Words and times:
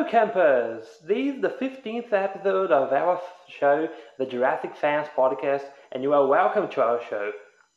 Hello, 0.00 0.10
campers! 0.10 0.86
This 1.04 1.34
is 1.34 1.42
the 1.42 1.50
15th 1.60 2.10
episode 2.10 2.72
of 2.72 2.90
our 2.90 3.20
show, 3.50 3.86
the 4.16 4.24
Jurassic 4.24 4.74
Fans 4.74 5.08
Podcast, 5.14 5.64
and 5.92 6.02
you 6.02 6.14
are 6.14 6.26
welcome 6.26 6.70
to 6.70 6.82
our 6.82 7.02
show. 7.10 7.32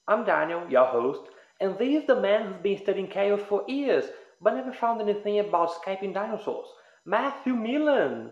I'm 0.08 0.24
Daniel, 0.24 0.64
your 0.70 0.86
host, 0.86 1.20
and 1.60 1.78
this 1.78 2.02
is 2.02 2.08
the 2.08 2.22
man 2.22 2.46
who's 2.46 2.62
been 2.64 2.82
studying 2.82 3.08
chaos 3.10 3.42
for 3.50 3.66
years, 3.68 4.06
but 4.40 4.56
never 4.56 4.72
found 4.72 5.02
anything 5.02 5.40
about 5.40 5.72
escaping 5.72 6.14
dinosaurs, 6.14 6.68
Matthew 7.06 7.56
Millen. 7.56 8.32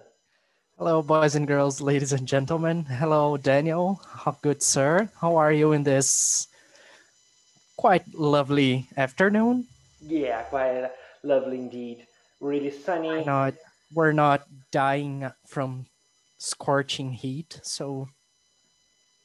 Hello, 0.77 1.02
boys 1.02 1.35
and 1.35 1.45
girls, 1.45 1.81
ladies 1.81 2.13
and 2.13 2.25
gentlemen. 2.25 2.85
Hello, 2.85 3.35
Daniel. 3.35 3.99
How 4.08 4.38
good, 4.41 4.63
sir? 4.63 5.09
How 5.19 5.35
are 5.35 5.52
you 5.52 5.73
in 5.73 5.83
this 5.83 6.47
quite 7.75 8.05
lovely 8.16 8.88
afternoon? 8.95 9.67
Yeah, 9.99 10.44
quite 10.44 10.89
lovely 11.23 11.58
indeed. 11.58 12.08
Really 12.39 12.71
sunny. 12.71 13.09
We're 13.09 13.25
not, 13.25 13.53
we're 13.94 14.12
not 14.12 14.48
dying 14.72 15.31
from 15.45 15.86
scorching 16.38 17.12
heat, 17.12 17.59
so 17.63 18.08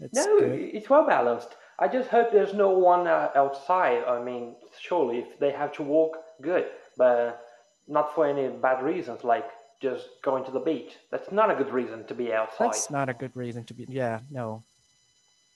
it's 0.01 0.15
no, 0.15 0.41
good. 0.41 0.71
it's 0.73 0.91
well 0.91 1.07
balanced. 1.07 1.57
I 1.79 1.89
just 1.89 2.09
hope 2.09 2.33
there's 2.33 2.55
no 2.55 2.71
one 2.71 3.07
uh, 3.07 3.31
outside. 3.35 4.05
I 4.05 4.23
mean, 4.23 4.57
surely 4.81 5.19
if 5.19 5.39
they 5.39 5.51
have 5.51 5.73
to 5.75 5.83
walk, 5.83 6.17
good, 6.41 6.67
but 6.97 7.43
not 7.87 8.15
for 8.15 8.27
any 8.27 8.49
bad 8.49 8.83
reasons, 8.83 9.25
like 9.25 9.49
just 9.81 10.09
going 10.23 10.45
to 10.45 10.51
the 10.51 10.61
beach. 10.61 10.93
That's 11.11 11.31
not 11.31 11.51
a 11.51 11.55
good 11.55 11.73
reason 11.73 12.05
to 12.07 12.15
be 12.15 12.33
outside. 12.33 12.67
That's 12.67 12.91
not 12.91 13.09
a 13.09 13.15
good 13.15 13.37
reason 13.37 13.65
to 13.65 13.75
be. 13.75 13.87
Yeah, 13.89 14.21
no. 14.31 14.63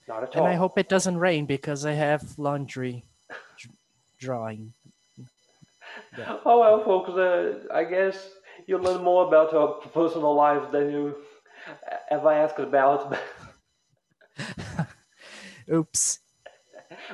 not 0.09 0.23
at 0.23 0.37
all. 0.37 0.45
And. 0.45 0.53
I 0.53 0.57
hope 0.57 0.79
it 0.79 0.89
doesn't 0.89 1.17
rain 1.17 1.47
because 1.47 1.87
I 1.87 1.93
have 1.93 2.39
laundry 2.39 3.05
drying. 4.19 4.73
drawing. 6.15 6.41
Oh 6.45 6.61
well, 6.61 6.85
folks. 6.85 7.11
Uh, 7.11 7.67
I 7.73 7.85
guess 7.85 8.31
you 8.67 8.79
learn 8.79 9.03
more 9.03 9.27
about 9.27 9.55
our 9.55 9.75
personal 9.93 10.35
lives 10.35 10.71
than 10.73 10.91
you 10.91 11.17
ever 12.11 12.33
asked 12.33 12.59
about. 12.59 13.17
Oops. 15.73 16.19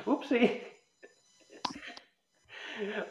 Oopsie. 0.05 0.61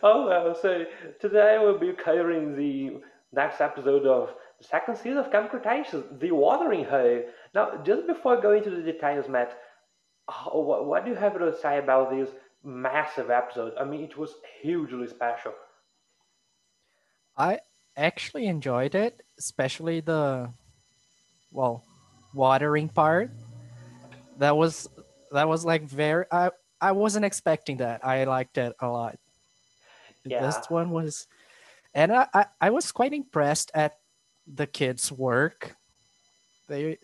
oh 0.02 0.26
well, 0.26 0.54
so 0.60 0.84
today 1.20 1.58
we'll 1.60 1.78
be 1.78 1.92
covering 1.92 2.56
the 2.56 3.00
next 3.32 3.60
episode 3.60 4.06
of 4.06 4.30
the 4.58 4.64
second 4.64 4.96
season 4.96 5.18
of 5.18 5.30
Camp 5.30 5.50
Cretaceous, 5.50 6.04
The 6.18 6.30
Watering 6.32 6.84
Hole. 6.84 7.22
Now, 7.54 7.82
just 7.84 8.06
before 8.06 8.40
going 8.40 8.64
into 8.64 8.70
the 8.70 8.92
details, 8.92 9.28
Matt, 9.28 9.56
oh, 10.28 10.60
what, 10.60 10.86
what 10.86 11.04
do 11.04 11.10
you 11.10 11.16
have 11.16 11.38
to 11.38 11.56
say 11.60 11.78
about 11.78 12.10
this 12.10 12.30
massive 12.64 13.30
episode? 13.30 13.74
I 13.78 13.84
mean, 13.84 14.02
it 14.02 14.16
was 14.16 14.34
hugely 14.62 15.06
special. 15.06 15.52
I 17.36 17.58
actually 17.96 18.46
enjoyed 18.46 18.94
it, 18.94 19.20
especially 19.38 20.00
the 20.00 20.50
well, 21.50 21.84
watering 22.34 22.88
part. 22.88 23.30
That 24.38 24.56
was 24.56 24.88
that 25.32 25.48
was 25.48 25.64
like 25.64 25.82
very 25.82 26.26
I 26.30 26.50
I 26.80 26.92
wasn't 26.92 27.24
expecting 27.24 27.78
that. 27.78 28.04
I 28.04 28.24
liked 28.24 28.58
it 28.58 28.74
a 28.80 28.88
lot. 28.88 29.18
Yeah. 30.24 30.44
This 30.44 30.66
one 30.68 30.90
was 30.90 31.26
and 31.94 32.12
I, 32.12 32.28
I, 32.34 32.46
I 32.60 32.70
was 32.70 32.92
quite 32.92 33.14
impressed 33.14 33.70
at 33.74 33.96
the 34.46 34.66
kids' 34.66 35.10
work. 35.10 35.74
They 36.68 36.98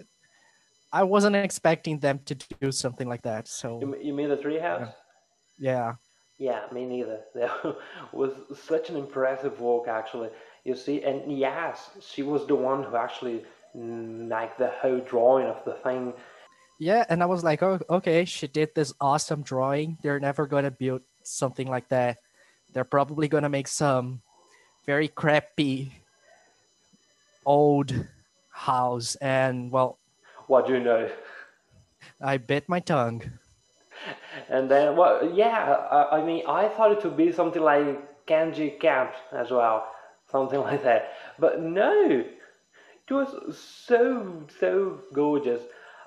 I 0.92 1.04
wasn't 1.04 1.36
expecting 1.36 1.98
them 1.98 2.20
to 2.26 2.34
do 2.60 2.70
something 2.70 3.08
like 3.08 3.22
that. 3.22 3.48
So 3.48 3.80
You, 3.80 4.12
mean 4.12 4.28
the 4.28 4.36
treehouse? 4.36 4.92
yeah. 5.58 5.94
Yeah, 6.38 6.62
me 6.72 6.84
neither. 6.84 7.20
That 7.34 7.76
was 8.12 8.32
such 8.58 8.90
an 8.90 8.96
impressive 8.96 9.60
work, 9.60 9.88
actually. 9.88 10.30
You 10.64 10.76
see, 10.76 11.02
and 11.02 11.36
yes, 11.36 11.90
she 12.00 12.22
was 12.22 12.46
the 12.46 12.54
one 12.54 12.84
who 12.84 12.96
actually 12.96 13.44
mm, 13.76 14.28
like 14.28 14.56
the 14.58 14.68
whole 14.68 15.00
drawing 15.00 15.46
of 15.46 15.64
the 15.64 15.74
thing. 15.74 16.14
Yeah, 16.78 17.04
and 17.08 17.22
I 17.22 17.26
was 17.26 17.44
like, 17.44 17.62
oh, 17.62 17.80
okay, 17.88 18.24
she 18.24 18.46
did 18.46 18.74
this 18.74 18.92
awesome 19.00 19.42
drawing. 19.42 19.98
They're 20.02 20.20
never 20.20 20.46
going 20.46 20.64
to 20.64 20.70
build 20.70 21.02
something 21.22 21.68
like 21.68 21.88
that. 21.88 22.18
They're 22.72 22.84
probably 22.84 23.28
going 23.28 23.42
to 23.42 23.48
make 23.48 23.68
some 23.68 24.22
very 24.86 25.08
crappy 25.08 25.92
old 27.44 27.92
house. 28.50 29.14
And 29.16 29.70
well, 29.70 29.98
What 30.46 30.66
do 30.66 30.74
you 30.74 30.80
know? 30.80 31.08
I 32.20 32.36
bit 32.38 32.68
my 32.68 32.80
tongue. 32.80 33.22
And 34.48 34.70
then, 34.70 34.96
well, 34.96 35.30
yeah, 35.32 35.86
I, 35.90 36.18
I 36.18 36.24
mean, 36.24 36.42
I 36.48 36.68
thought 36.68 36.92
it 36.92 37.04
would 37.04 37.16
be 37.16 37.30
something 37.30 37.62
like 37.62 38.26
Kanji 38.26 38.78
Camp 38.80 39.12
as 39.32 39.50
well, 39.50 39.86
something 40.32 40.60
like 40.60 40.82
that. 40.82 41.12
But 41.38 41.62
no, 41.62 42.24
it 43.08 43.12
was 43.12 43.58
so 43.86 44.44
so 44.58 45.00
gorgeous. 45.12 45.62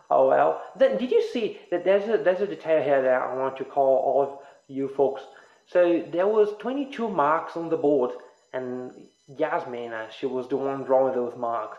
Oh 0.09 0.27
well. 0.27 0.61
Then 0.77 0.97
did 0.97 1.11
you 1.11 1.21
see 1.31 1.59
that 1.71 1.85
there's 1.85 2.09
a 2.09 2.21
there's 2.21 2.41
a 2.41 2.47
detail 2.47 2.83
here 2.83 3.01
that 3.01 3.21
I 3.21 3.35
want 3.35 3.57
to 3.57 3.65
call 3.65 3.97
all 3.97 4.21
of 4.23 4.39
you 4.67 4.87
folks. 4.89 5.21
So 5.67 6.03
there 6.11 6.27
was 6.27 6.49
22 6.59 7.09
marks 7.09 7.57
on 7.57 7.69
the 7.69 7.77
board, 7.77 8.11
and 8.53 8.91
Yasmin, 9.27 9.93
uh, 9.93 10.09
she 10.09 10.27
was 10.27 10.47
the 10.47 10.57
one 10.57 10.83
drawing 10.83 11.15
those 11.15 11.35
marks. 11.37 11.77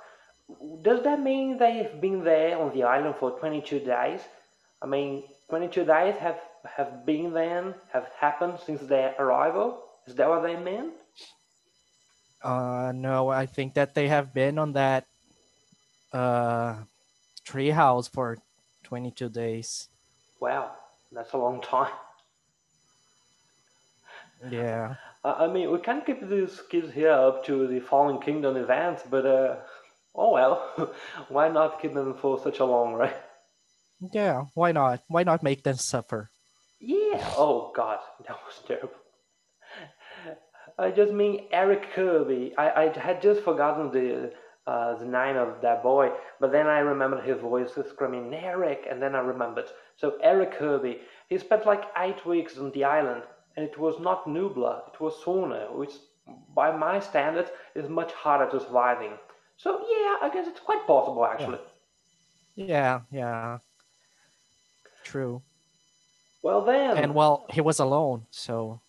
Does 0.83 1.03
that 1.05 1.21
mean 1.21 1.59
they've 1.59 2.01
been 2.01 2.25
there 2.25 2.59
on 2.59 2.73
the 2.75 2.83
island 2.85 3.17
for 3.19 3.39
22 3.39 3.81
days? 3.81 4.21
I 4.83 4.87
mean, 4.87 5.25
22 5.51 5.85
days 5.85 6.17
have 6.17 6.41
have 6.77 7.07
been 7.07 7.33
then, 7.33 7.75
have 7.93 8.09
happened 8.19 8.59
since 8.65 8.81
their 8.83 9.15
arrival? 9.19 9.83
Is 10.07 10.15
that 10.17 10.29
what 10.29 10.43
they 10.43 10.57
meant? 10.57 10.95
Uh, 12.47 12.93
no, 12.95 13.29
I 13.29 13.45
think 13.47 13.75
that 13.75 13.97
they 13.97 14.07
have 14.07 14.33
been 14.33 14.57
on 14.57 14.73
that 14.75 15.07
uh, 16.13 16.77
tree 17.45 17.71
house 17.71 18.07
for 18.07 18.39
22 18.85 19.29
days. 19.31 19.89
Wow, 20.39 20.71
that's 21.11 21.33
a 21.33 21.39
long 21.39 21.61
time. 21.61 21.91
Yeah. 24.49 24.95
I 25.25 25.47
I 25.47 25.47
mean, 25.49 25.73
we 25.73 25.81
can't 25.81 26.07
keep 26.07 26.23
these 26.29 26.63
kids 26.71 26.93
here 26.95 27.11
up 27.11 27.45
to 27.47 27.67
the 27.67 27.81
Fallen 27.81 28.21
Kingdom 28.21 28.57
events, 28.57 29.03
but 29.11 29.27
uh, 29.27 29.57
oh 30.15 30.31
well, 30.31 30.95
why 31.29 31.49
not 31.49 31.83
keep 31.83 31.95
them 31.95 32.15
for 32.15 32.39
such 32.39 32.61
a 32.61 32.65
long, 32.65 32.95
right? 32.95 33.17
Yeah, 34.13 34.45
why 34.55 34.71
not? 34.71 35.03
Why 35.09 35.25
not 35.25 35.43
make 35.43 35.65
them 35.65 35.77
suffer? 35.77 36.31
Yeah. 36.79 37.27
Oh 37.37 37.73
God, 37.75 37.99
that 38.29 38.39
was 38.47 38.63
terrible. 38.69 39.06
I 40.79 40.91
just 40.91 41.13
mean 41.13 41.47
Eric 41.53 41.91
Kirby. 41.95 42.55
I, 42.59 42.85
I 42.85 42.99
had 42.99 43.23
just 43.23 43.43
forgotten 43.43 43.91
the 43.91 44.33
uh, 44.67 44.97
the 44.99 45.05
name 45.07 45.37
of 45.37 45.61
that 45.63 45.83
boy, 45.83 46.11
but 46.41 46.51
then 46.51 46.67
I 46.67 46.81
remembered 46.81 47.25
his 47.25 47.41
voice 47.41 47.71
screaming 47.89 48.35
Eric, 48.35 48.87
and 48.91 49.01
then 49.01 49.15
I 49.15 49.21
remembered. 49.21 49.67
So 49.97 50.19
Eric 50.23 50.53
Kirby, 50.59 51.01
he 51.29 51.39
spent 51.39 51.67
like 51.67 51.85
eight 51.99 52.27
weeks 52.27 52.59
on 52.59 52.73
the 52.73 52.83
island, 52.85 53.23
and 53.57 53.65
it 53.65 53.79
was 53.79 54.01
not 54.01 54.27
Nublar, 54.27 54.83
it 54.93 55.01
was 55.01 55.15
Sorna, 55.25 55.73
which 55.73 55.93
by 56.55 56.77
my 56.77 56.99
standards 56.99 57.51
is 57.77 57.89
much 57.89 58.13
harder 58.13 58.51
to 58.51 58.61
surviving. 58.61 59.13
So 59.57 59.79
yeah, 59.89 60.17
I 60.21 60.31
guess 60.33 60.49
it's 60.49 60.61
quite 60.61 60.87
possible 60.87 61.25
actually. 61.25 61.61
Yeah, 62.57 63.03
yeah. 63.11 63.59
True. 65.05 65.43
Well 66.43 66.65
then, 66.65 66.97
And 66.97 67.15
well, 67.15 67.47
he 67.51 67.61
was 67.61 67.79
alone, 67.79 68.27
so 68.31 68.81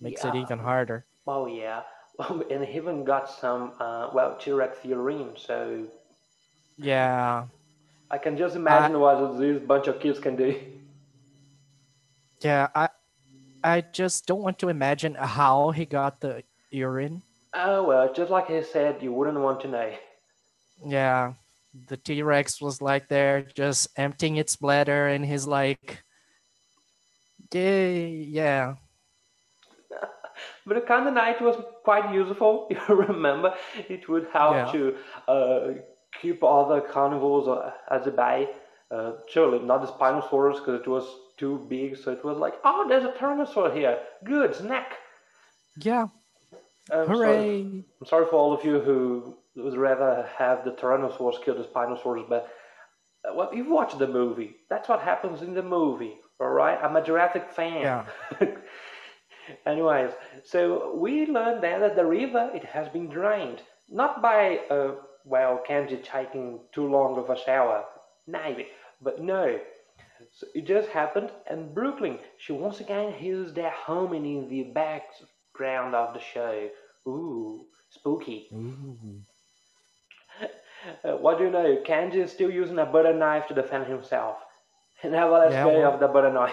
makes 0.00 0.24
it 0.24 0.34
even 0.34 0.60
harder. 0.60 1.04
Oh 1.28 1.44
yeah, 1.46 1.82
and 2.50 2.64
he 2.64 2.78
even 2.78 3.04
got 3.04 3.30
some 3.30 3.72
uh, 3.78 4.08
well 4.14 4.36
T-Rex 4.40 4.78
urine. 4.82 5.36
So 5.36 5.84
Yeah. 6.78 7.44
I 8.10 8.16
can 8.16 8.38
just 8.38 8.56
imagine 8.56 8.98
what 8.98 9.36
this 9.38 9.62
bunch 9.62 9.86
of 9.88 10.00
kids 10.00 10.18
can 10.18 10.36
do. 10.36 10.56
Yeah, 12.40 12.68
I 12.74 12.88
I 13.62 13.82
just 13.82 14.26
don't 14.26 14.40
want 14.40 14.58
to 14.60 14.70
imagine 14.70 15.14
how 15.14 15.70
he 15.70 15.84
got 15.84 16.20
the 16.20 16.44
urine. 16.70 17.20
Oh 17.52 17.84
well, 17.84 18.10
just 18.12 18.30
like 18.30 18.48
he 18.48 18.62
said, 18.62 19.02
you 19.02 19.12
wouldn't 19.12 19.38
want 19.38 19.60
to 19.62 19.68
know. 19.68 19.92
Yeah. 20.86 21.34
The 21.88 21.98
T-Rex 21.98 22.62
was 22.62 22.80
like 22.80 23.08
there 23.08 23.42
just 23.42 23.88
emptying 23.96 24.36
its 24.36 24.56
bladder 24.56 25.08
and 25.08 25.26
he's 25.26 25.46
like 25.46 26.02
Yay, 27.52 28.08
yeah. 28.08 28.76
But 30.68 30.74
the 30.74 30.86
kind 30.86 31.08
of 31.08 31.14
night 31.14 31.40
was 31.40 31.56
quite 31.84 32.12
useful. 32.12 32.68
You 32.88 32.94
remember, 32.94 33.54
it 33.88 34.08
would 34.08 34.26
help 34.32 34.54
Yeah. 34.54 34.72
to 34.72 34.94
uh, 35.34 35.68
keep 36.20 36.42
other 36.44 36.80
carnivores 36.80 37.48
uh, 37.48 37.72
at 37.90 38.04
the 38.04 38.10
bay. 38.10 38.48
Uh, 38.90 39.12
surely 39.28 39.58
not 39.58 39.80
the 39.82 39.88
Spinosaurus 39.88 40.56
because 40.58 40.80
it 40.80 40.86
was 40.88 41.06
too 41.36 41.64
big. 41.68 41.96
So 41.96 42.10
it 42.12 42.24
was 42.24 42.38
like, 42.38 42.54
oh, 42.64 42.86
there's 42.88 43.04
a 43.04 43.12
Tyrannosaur 43.18 43.74
here. 43.74 43.98
Good 44.24 44.54
snack. 44.54 44.94
Yeah. 45.80 46.06
Um, 46.90 47.06
sorry- 47.06 47.06
Hooray. 47.06 47.60
I'm 48.00 48.06
sorry 48.06 48.26
for 48.26 48.36
all 48.36 48.52
of 48.52 48.64
you 48.64 48.80
who 48.80 49.36
would 49.56 49.76
rather 49.76 50.28
have 50.36 50.64
the 50.64 50.72
Tyrannosaurus 50.72 51.42
kill 51.44 51.56
the 51.56 51.64
Spinosaurus, 51.64 52.28
but 52.28 52.48
uh, 53.28 53.34
well, 53.34 53.50
you've 53.54 53.68
watched 53.78 53.98
the 53.98 54.06
movie. 54.06 54.56
That's 54.70 54.88
what 54.88 55.00
happens 55.00 55.42
in 55.42 55.52
the 55.54 55.62
movie, 55.62 56.14
all 56.40 56.48
right? 56.48 56.78
I'm 56.82 56.96
a 56.96 57.04
Jurassic 57.04 57.50
fan. 57.50 57.82
Yeah. 57.82 58.04
Anyways, 59.66 60.12
so 60.44 60.94
we 60.96 61.26
learned 61.26 61.62
then 61.62 61.80
that 61.80 61.96
the 61.96 62.04
river 62.04 62.50
it 62.54 62.64
has 62.64 62.88
been 62.88 63.08
drained. 63.08 63.62
Not 63.90 64.20
by, 64.22 64.58
uh, 64.70 64.94
well, 65.24 65.62
Kenji 65.68 66.02
taking 66.02 66.60
too 66.72 66.86
long 66.88 67.18
of 67.18 67.30
a 67.30 67.36
shower, 67.38 67.84
maybe, 68.26 68.68
but 69.00 69.20
no. 69.22 69.58
So 70.32 70.46
it 70.54 70.66
just 70.66 70.88
happened, 70.90 71.30
and 71.48 71.74
Brooklyn, 71.74 72.18
she 72.38 72.52
once 72.52 72.80
again 72.80 73.12
hears 73.12 73.52
their 73.54 73.70
humming 73.70 74.26
in 74.26 74.48
the 74.48 74.64
background 74.64 75.94
of 75.94 76.12
the 76.14 76.20
show. 76.20 76.68
Ooh, 77.06 77.66
spooky. 77.90 78.48
Ooh. 78.52 79.22
Uh, 81.04 81.12
what 81.16 81.38
do 81.38 81.44
you 81.44 81.50
know? 81.50 81.78
Kenji 81.86 82.16
is 82.16 82.32
still 82.32 82.50
using 82.50 82.78
a 82.78 82.84
butter 82.86 83.14
knife 83.14 83.46
to 83.48 83.54
defend 83.54 83.86
himself. 83.86 84.36
Never 85.04 85.30
lets 85.38 85.52
Yeah, 85.52 85.64
go 85.64 85.78
well- 85.80 85.94
of 85.94 86.00
the 86.00 86.08
butter 86.08 86.32
knife. 86.32 86.52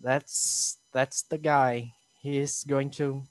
That's 0.00 0.77
that's 0.92 1.22
the 1.22 1.38
guy. 1.38 1.92
He's 2.20 2.64
going 2.64 2.90
to 2.92 3.22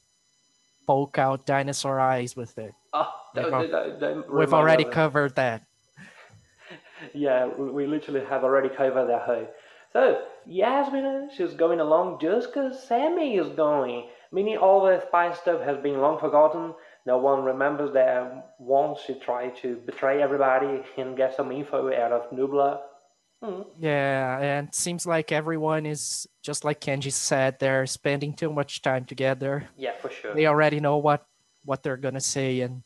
poke 0.85 1.17
out 1.17 1.45
dinosaur 1.45 1.99
eyes 1.99 2.35
with 2.35 2.57
it. 2.57 2.73
Oh, 2.93 3.07
We've 3.35 3.43
don't- 3.43 3.53
al- 3.53 3.67
don't- 3.67 3.99
don't 3.99 4.33
We've 4.33 4.53
already 4.53 4.85
covered 4.85 5.35
that. 5.35 5.63
Yeah, 7.13 7.47
we, 7.47 7.69
we 7.69 7.87
literally 7.87 8.25
have 8.25 8.43
already 8.43 8.69
covered 8.69 9.05
that 9.07 9.21
hoe. 9.21 9.47
So, 9.93 10.21
Yasmin, 10.45 11.29
she's 11.35 11.53
going 11.53 11.79
along 11.79 12.19
just 12.19 12.47
because 12.53 12.83
Sammy 12.87 13.37
is 13.37 13.49
going. 13.55 14.07
Meaning 14.31 14.57
all 14.57 14.83
the 14.85 15.01
spy 15.07 15.31
stuff 15.33 15.61
has 15.61 15.77
been 15.77 16.01
long 16.01 16.19
forgotten. 16.19 16.73
No 17.05 17.17
one 17.17 17.43
remembers 17.43 17.93
that 17.93 18.55
once 18.59 18.99
she 19.05 19.13
tried 19.13 19.55
to 19.57 19.77
betray 19.85 20.21
everybody 20.21 20.81
and 20.97 21.15
get 21.15 21.35
some 21.35 21.51
info 21.51 21.93
out 21.93 22.11
of 22.11 22.29
Nublar. 22.31 22.79
Hmm. 23.41 23.61
Yeah, 23.79 24.39
and 24.39 24.73
seems 24.73 25.05
like 25.05 25.31
everyone 25.31 25.85
is 25.85 26.27
just 26.41 26.65
like 26.65 26.81
Kenji 26.81 27.11
said. 27.11 27.59
They're 27.59 27.85
spending 27.85 28.33
too 28.33 28.51
much 28.51 28.81
time 28.81 29.05
together. 29.05 29.69
Yeah, 29.77 29.93
for 30.01 30.09
sure. 30.09 30.33
They 30.33 30.47
already 30.47 30.79
know 30.79 30.97
what 30.97 31.25
what 31.63 31.83
they're 31.83 31.97
gonna 31.97 32.21
say 32.21 32.61
and 32.61 32.81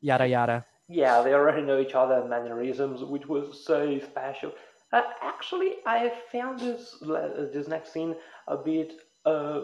yada 0.00 0.26
yada. 0.28 0.64
Yeah, 0.88 1.22
they 1.22 1.34
already 1.34 1.62
know 1.62 1.80
each 1.80 1.94
other 1.94 2.24
mannerisms, 2.24 3.02
which 3.02 3.26
was 3.26 3.64
so 3.64 3.98
special. 3.98 4.52
Uh, 4.92 5.02
actually, 5.20 5.76
I 5.84 6.12
found 6.30 6.60
this 6.60 7.02
this 7.52 7.66
next 7.66 7.92
scene 7.92 8.14
a 8.46 8.56
bit 8.56 8.92
uh, 9.24 9.62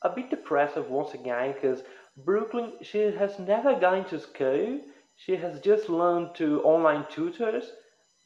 a 0.00 0.08
bit 0.08 0.30
depressive 0.30 0.88
once 0.88 1.12
again 1.12 1.52
because 1.52 1.82
Brooklyn 2.24 2.72
she 2.80 3.00
has 3.00 3.38
never 3.38 3.78
gone 3.78 4.06
to 4.06 4.18
school. 4.18 4.80
She 5.16 5.36
has 5.36 5.60
just 5.60 5.90
learned 5.90 6.34
to 6.36 6.62
online 6.62 7.04
tutors. 7.10 7.70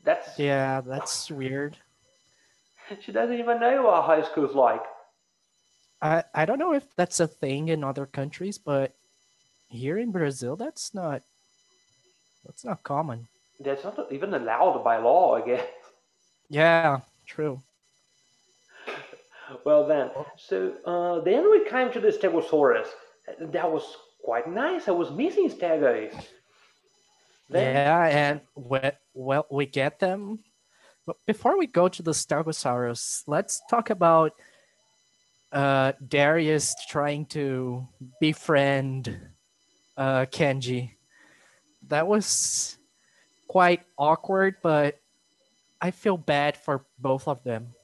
That's 0.07 0.39
Yeah, 0.39 0.81
that's 0.81 1.31
weird. 1.31 1.77
she 3.01 3.13
doesn't 3.13 3.39
even 3.39 3.61
know 3.61 3.83
what 3.83 4.05
high 4.05 4.23
school's 4.23 4.55
like. 4.55 4.83
I 6.01 6.23
I 6.33 6.45
don't 6.47 6.61
know 6.61 6.73
if 6.73 6.95
that's 6.95 7.21
a 7.21 7.27
thing 7.27 7.69
in 7.69 7.83
other 7.83 8.07
countries, 8.07 8.57
but 8.57 8.95
here 9.69 9.99
in 9.99 10.13
Brazil, 10.13 10.55
that's 10.55 10.95
not 10.95 11.23
that's 12.45 12.65
not 12.65 12.85
common. 12.85 13.27
That's 13.59 13.83
not 13.83 14.13
even 14.13 14.33
allowed 14.33 14.85
by 14.85 14.99
law, 14.99 15.35
I 15.35 15.41
guess. 15.45 15.67
Yeah, 16.49 17.01
true. 17.27 17.61
Well 19.65 19.87
then, 19.87 20.11
so 20.37 20.75
uh, 20.85 21.21
then 21.21 21.49
we 21.49 21.69
came 21.71 21.93
to 21.93 22.01
the 22.01 22.09
Stegosaurus. 22.09 22.89
That 23.39 23.71
was 23.71 23.97
quite 24.25 24.49
nice. 24.49 24.89
I 24.89 24.91
was 24.91 25.13
missing 25.13 25.49
Stegos. 25.49 26.13
Then, 27.49 27.75
Yeah, 27.75 28.07
and 28.07 28.41
we, 28.57 28.81
well, 29.17 29.47
we 29.51 29.67
get 29.67 29.99
them. 29.99 30.41
But 31.07 31.17
before 31.27 31.59
we 31.59 31.67
go 31.67 31.89
to 31.89 32.03
the 32.03 32.13
Stegosaurus, 32.13 33.23
let's 33.27 33.63
talk 33.71 33.91
about 33.91 34.33
uh, 35.53 35.93
Darius 36.07 36.75
trying 36.89 37.27
to 37.27 37.89
befriend 38.21 39.19
uh, 39.97 40.27
Kenji. 40.27 40.93
That 41.89 42.07
was 42.07 42.77
quite 43.49 43.83
awkward, 43.97 44.57
but 44.63 45.01
I 45.81 45.93
feel 45.93 46.17
bad 46.17 46.57
for 46.57 46.85
both 46.99 47.29
of 47.29 47.43
them. 47.45 47.76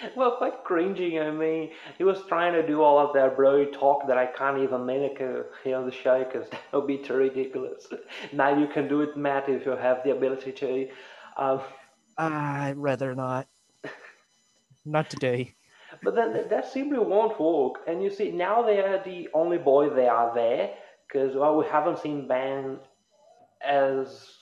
well, 0.16 0.36
quite 0.36 0.64
cringy. 0.64 1.20
I 1.20 1.30
mean, 1.30 1.70
he 1.98 2.04
was 2.04 2.22
trying 2.28 2.52
to 2.54 2.66
do 2.66 2.82
all 2.82 2.98
of 2.98 3.14
that 3.14 3.36
bro 3.36 3.64
talk 3.66 4.06
that 4.08 4.18
I 4.18 4.26
can't 4.26 4.58
even 4.58 4.86
mimic 4.86 5.20
uh, 5.20 5.42
here 5.64 5.76
on 5.76 5.86
the 5.86 5.92
show 5.92 6.24
because 6.24 6.48
that 6.50 6.62
would 6.72 6.86
be 6.86 6.98
too 6.98 7.14
ridiculous. 7.14 7.86
now 8.32 8.56
you 8.56 8.66
can 8.66 8.88
do 8.88 9.00
it, 9.02 9.16
Matt, 9.16 9.48
if 9.48 9.66
you 9.66 9.72
have 9.72 10.02
the 10.04 10.10
ability 10.10 10.52
to. 10.52 10.88
Um, 11.36 11.60
I'd 12.18 12.74
rather 12.76 13.14
not. 13.14 13.46
Not 14.84 15.10
today. 15.10 15.54
But 16.02 16.14
then 16.14 16.32
th- 16.32 16.48
that 16.48 16.66
simply 16.66 16.98
won't 16.98 17.38
work. 17.40 17.82
And 17.88 18.02
you 18.02 18.10
see, 18.10 18.30
now 18.30 18.62
they 18.62 18.80
are 18.80 19.02
the 19.02 19.28
only 19.34 19.58
boy 19.58 19.90
they 19.90 20.08
are 20.08 20.34
there 20.34 20.74
because 21.06 21.34
well, 21.36 21.56
we 21.56 21.66
haven't 21.66 21.98
seen 21.98 22.28
Ben 22.28 22.78
as 23.64 24.34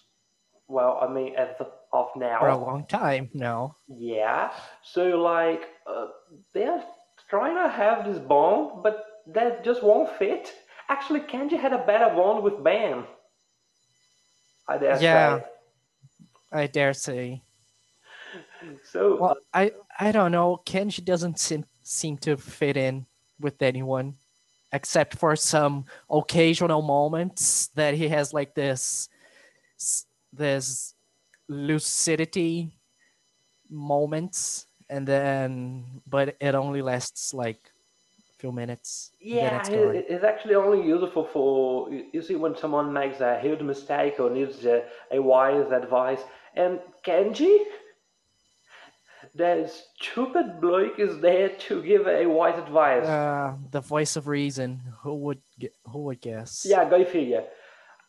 well. 0.68 0.98
I 1.00 1.12
mean, 1.12 1.34
as 1.36 1.56
of 1.94 2.08
now. 2.16 2.40
For 2.40 2.48
a 2.48 2.58
long 2.58 2.84
time 2.86 3.30
now. 3.32 3.76
Yeah. 3.88 4.52
So 4.82 5.02
like, 5.16 5.62
uh, 5.86 6.08
they're 6.52 6.82
trying 7.30 7.56
to 7.56 7.68
have 7.70 8.04
this 8.04 8.18
bond, 8.18 8.82
but 8.82 9.06
that 9.28 9.64
just 9.64 9.82
won't 9.82 10.10
fit. 10.18 10.52
Actually, 10.88 11.20
Kenji 11.20 11.58
had 11.58 11.72
a 11.72 11.86
better 11.86 12.14
bond 12.14 12.42
with 12.44 12.62
Ben. 12.62 13.04
I 14.68 14.76
dare 14.78 15.00
Yeah. 15.00 15.38
say. 15.38 15.44
I 16.52 16.66
dare 16.66 16.92
say. 16.94 17.42
So 18.82 19.16
Well, 19.20 19.36
I 19.52 19.72
I 19.98 20.12
don't 20.12 20.32
know. 20.32 20.60
Kenji 20.66 21.04
doesn't 21.04 21.38
seem 21.38 21.64
seem 21.82 22.16
to 22.18 22.36
fit 22.36 22.76
in 22.76 23.06
with 23.38 23.60
anyone, 23.62 24.14
except 24.72 25.16
for 25.18 25.36
some 25.36 25.84
occasional 26.10 26.82
moments 26.82 27.68
that 27.74 27.94
he 27.94 28.08
has 28.08 28.32
like 28.32 28.54
this 28.54 29.08
this 30.32 30.93
lucidity 31.48 32.72
moments, 33.70 34.66
and 34.88 35.06
then 35.06 35.84
but 36.06 36.36
it 36.40 36.54
only 36.54 36.82
lasts 36.82 37.32
like 37.34 37.70
a 38.34 38.38
few 38.38 38.52
minutes. 38.52 39.10
Yeah, 39.20 39.58
it's 39.58 39.68
it- 39.68 39.74
gone. 39.74 39.96
it- 39.96 40.06
it's 40.08 40.24
actually 40.24 40.54
only 40.54 40.86
useful 40.86 41.24
for 41.24 41.90
you 41.90 42.22
see 42.22 42.36
when 42.36 42.56
someone 42.56 42.92
makes 42.92 43.20
a 43.20 43.38
huge 43.40 43.60
mistake 43.62 44.20
or 44.20 44.30
needs 44.30 44.64
a, 44.66 44.84
a 45.10 45.20
wise 45.20 45.70
advice. 45.72 46.20
And 46.56 46.78
Kenji, 47.04 47.58
that 49.34 49.70
stupid 49.70 50.60
bloke 50.60 50.98
is 50.98 51.18
there 51.20 51.48
to 51.48 51.82
give 51.82 52.06
a 52.06 52.26
wise 52.26 52.58
advice. 52.58 53.06
Uh, 53.06 53.56
the 53.70 53.80
voice 53.80 54.16
of 54.16 54.28
reason. 54.28 54.80
Who 55.02 55.14
would 55.16 55.42
who 55.90 56.00
would 56.04 56.20
guess? 56.20 56.64
yeah, 56.68 56.88
go 56.88 57.04
figure. 57.04 57.44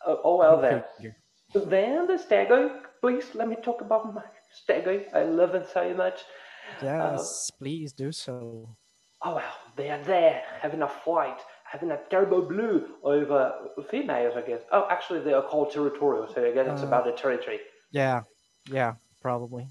Uh, 0.06 0.16
oh 0.24 0.38
well 0.38 0.58
Go 0.58 0.62
then. 0.62 0.84
figure. 0.98 1.16
Then 1.54 2.08
the 2.08 2.18
stego. 2.18 2.82
Please 3.06 3.36
let 3.36 3.48
me 3.48 3.56
talk 3.62 3.82
about 3.82 4.16
my 4.16 4.24
stego. 4.52 5.00
I 5.14 5.26
love 5.26 5.54
it 5.54 5.68
so 5.72 5.94
much. 5.94 6.22
Yes, 6.82 7.52
please 7.60 7.94
do 7.94 8.12
so. 8.12 8.68
Oh 9.22 9.36
well, 9.36 9.54
they 9.76 9.92
are 9.92 10.04
there 10.06 10.42
having 10.60 10.82
a 10.82 10.88
fight, 10.88 11.38
having 11.66 11.92
a 11.92 12.00
terrible 12.10 12.42
blue 12.42 12.84
over 13.04 13.54
females, 13.92 14.34
I 14.36 14.42
guess. 14.42 14.62
Oh, 14.72 14.88
actually, 14.90 15.20
they 15.20 15.34
are 15.34 15.44
called 15.44 15.72
territorial, 15.72 16.28
so 16.34 16.44
I 16.48 16.52
guess 16.52 16.68
it's 16.68 16.82
Uh, 16.82 16.88
about 16.88 17.06
the 17.06 17.12
territory. 17.12 17.60
Yeah, 17.92 18.24
yeah, 18.72 18.96
probably. 19.22 19.68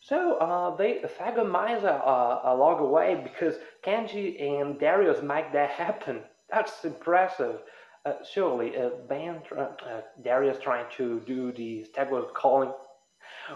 So 0.00 0.38
uh, 0.38 0.74
they 0.76 1.02
Thagomize 1.18 1.84
uh, 1.84 2.40
along 2.54 2.78
the 2.78 2.88
way 2.88 3.20
because 3.22 3.56
Kenji 3.84 4.40
and 4.40 4.80
Darius 4.80 5.20
make 5.20 5.52
that 5.52 5.70
happen. 5.84 6.22
That's 6.50 6.86
impressive. 6.86 7.56
Uh, 8.06 8.22
surely, 8.22 8.76
uh, 8.78 8.90
Ben, 9.08 9.42
tr- 9.42 9.58
uh, 9.58 10.00
Darius 10.22 10.60
trying 10.62 10.86
to 10.96 11.18
do 11.26 11.50
the 11.50 11.82
Stagwell 11.82 12.30
calling 12.32 12.72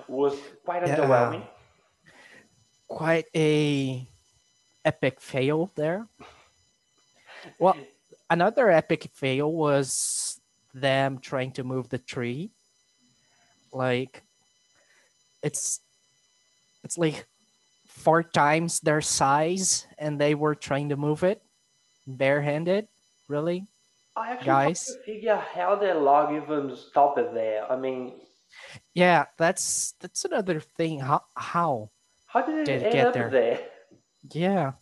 was 0.08 0.34
quite 0.64 0.84
Yeah. 0.84 0.96
underwhelming. 0.96 1.46
Quite 2.88 3.26
a 3.36 4.08
epic 4.84 5.20
fail 5.20 5.70
there. 5.76 6.08
Well, 7.58 7.76
another 8.28 8.68
epic 8.70 9.08
fail 9.14 9.50
was 9.50 10.40
them 10.74 11.20
trying 11.20 11.52
to 11.52 11.64
move 11.64 11.88
the 11.88 11.98
tree. 11.98 12.50
Like 13.72 14.22
it's 15.42 15.80
it's 16.84 16.98
like 16.98 17.24
four 17.86 18.22
times 18.22 18.80
their 18.80 19.00
size 19.00 19.86
and 19.96 20.20
they 20.20 20.34
were 20.34 20.54
trying 20.54 20.90
to 20.90 20.96
move 20.96 21.22
it 21.22 21.40
barehanded. 22.06 22.88
Really? 23.26 23.69
I 24.20 24.32
actually 24.32 24.46
Guys. 24.46 24.98
figure 25.04 25.36
how 25.36 25.76
their 25.76 25.94
log 25.94 26.34
even 26.34 26.76
stop 26.76 27.18
it 27.18 27.34
there. 27.34 27.70
I 27.70 27.76
mean, 27.76 28.20
Yeah, 28.94 29.26
that's 29.38 29.92
that's 30.00 30.24
another 30.24 30.60
thing. 30.60 31.00
How 31.00 31.24
how? 31.36 31.90
how 32.26 32.42
did 32.42 32.68
it 32.68 32.80
Did 32.80 32.82
end 32.82 32.92
get 32.92 33.12
there? 33.12 33.30
there? 33.30 33.60
Yeah. 34.32 34.72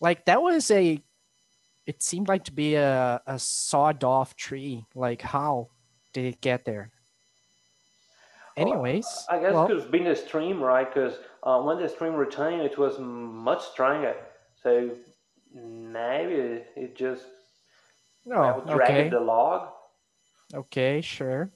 Like 0.00 0.24
that 0.26 0.42
was 0.42 0.70
a 0.70 1.02
it 1.86 2.02
seemed 2.02 2.28
like 2.28 2.44
to 2.44 2.52
be 2.52 2.74
a, 2.76 3.20
a 3.26 3.38
sawed 3.38 4.04
off 4.04 4.36
tree. 4.36 4.86
Like 4.94 5.22
how 5.22 5.70
did 6.12 6.26
it 6.26 6.40
get 6.40 6.64
there? 6.64 6.92
Anyways, 8.56 9.26
I 9.28 9.38
guess 9.38 9.52
well, 9.52 9.66
it's 9.68 9.84
been 9.86 10.04
the 10.04 10.16
stream, 10.16 10.62
right? 10.62 10.92
Because 10.92 11.18
uh, 11.42 11.60
when 11.62 11.78
the 11.78 11.88
stream 11.88 12.14
returned, 12.14 12.62
it 12.62 12.78
was 12.78 12.98
much 12.98 13.62
stronger. 13.62 14.16
So 14.62 14.96
maybe 15.54 16.62
it 16.76 16.96
just 16.96 17.26
No, 18.26 18.62
okay, 18.68 19.08
the 19.08 19.20
log. 19.20 19.68
okay, 20.52 21.00
sure. 21.00 21.50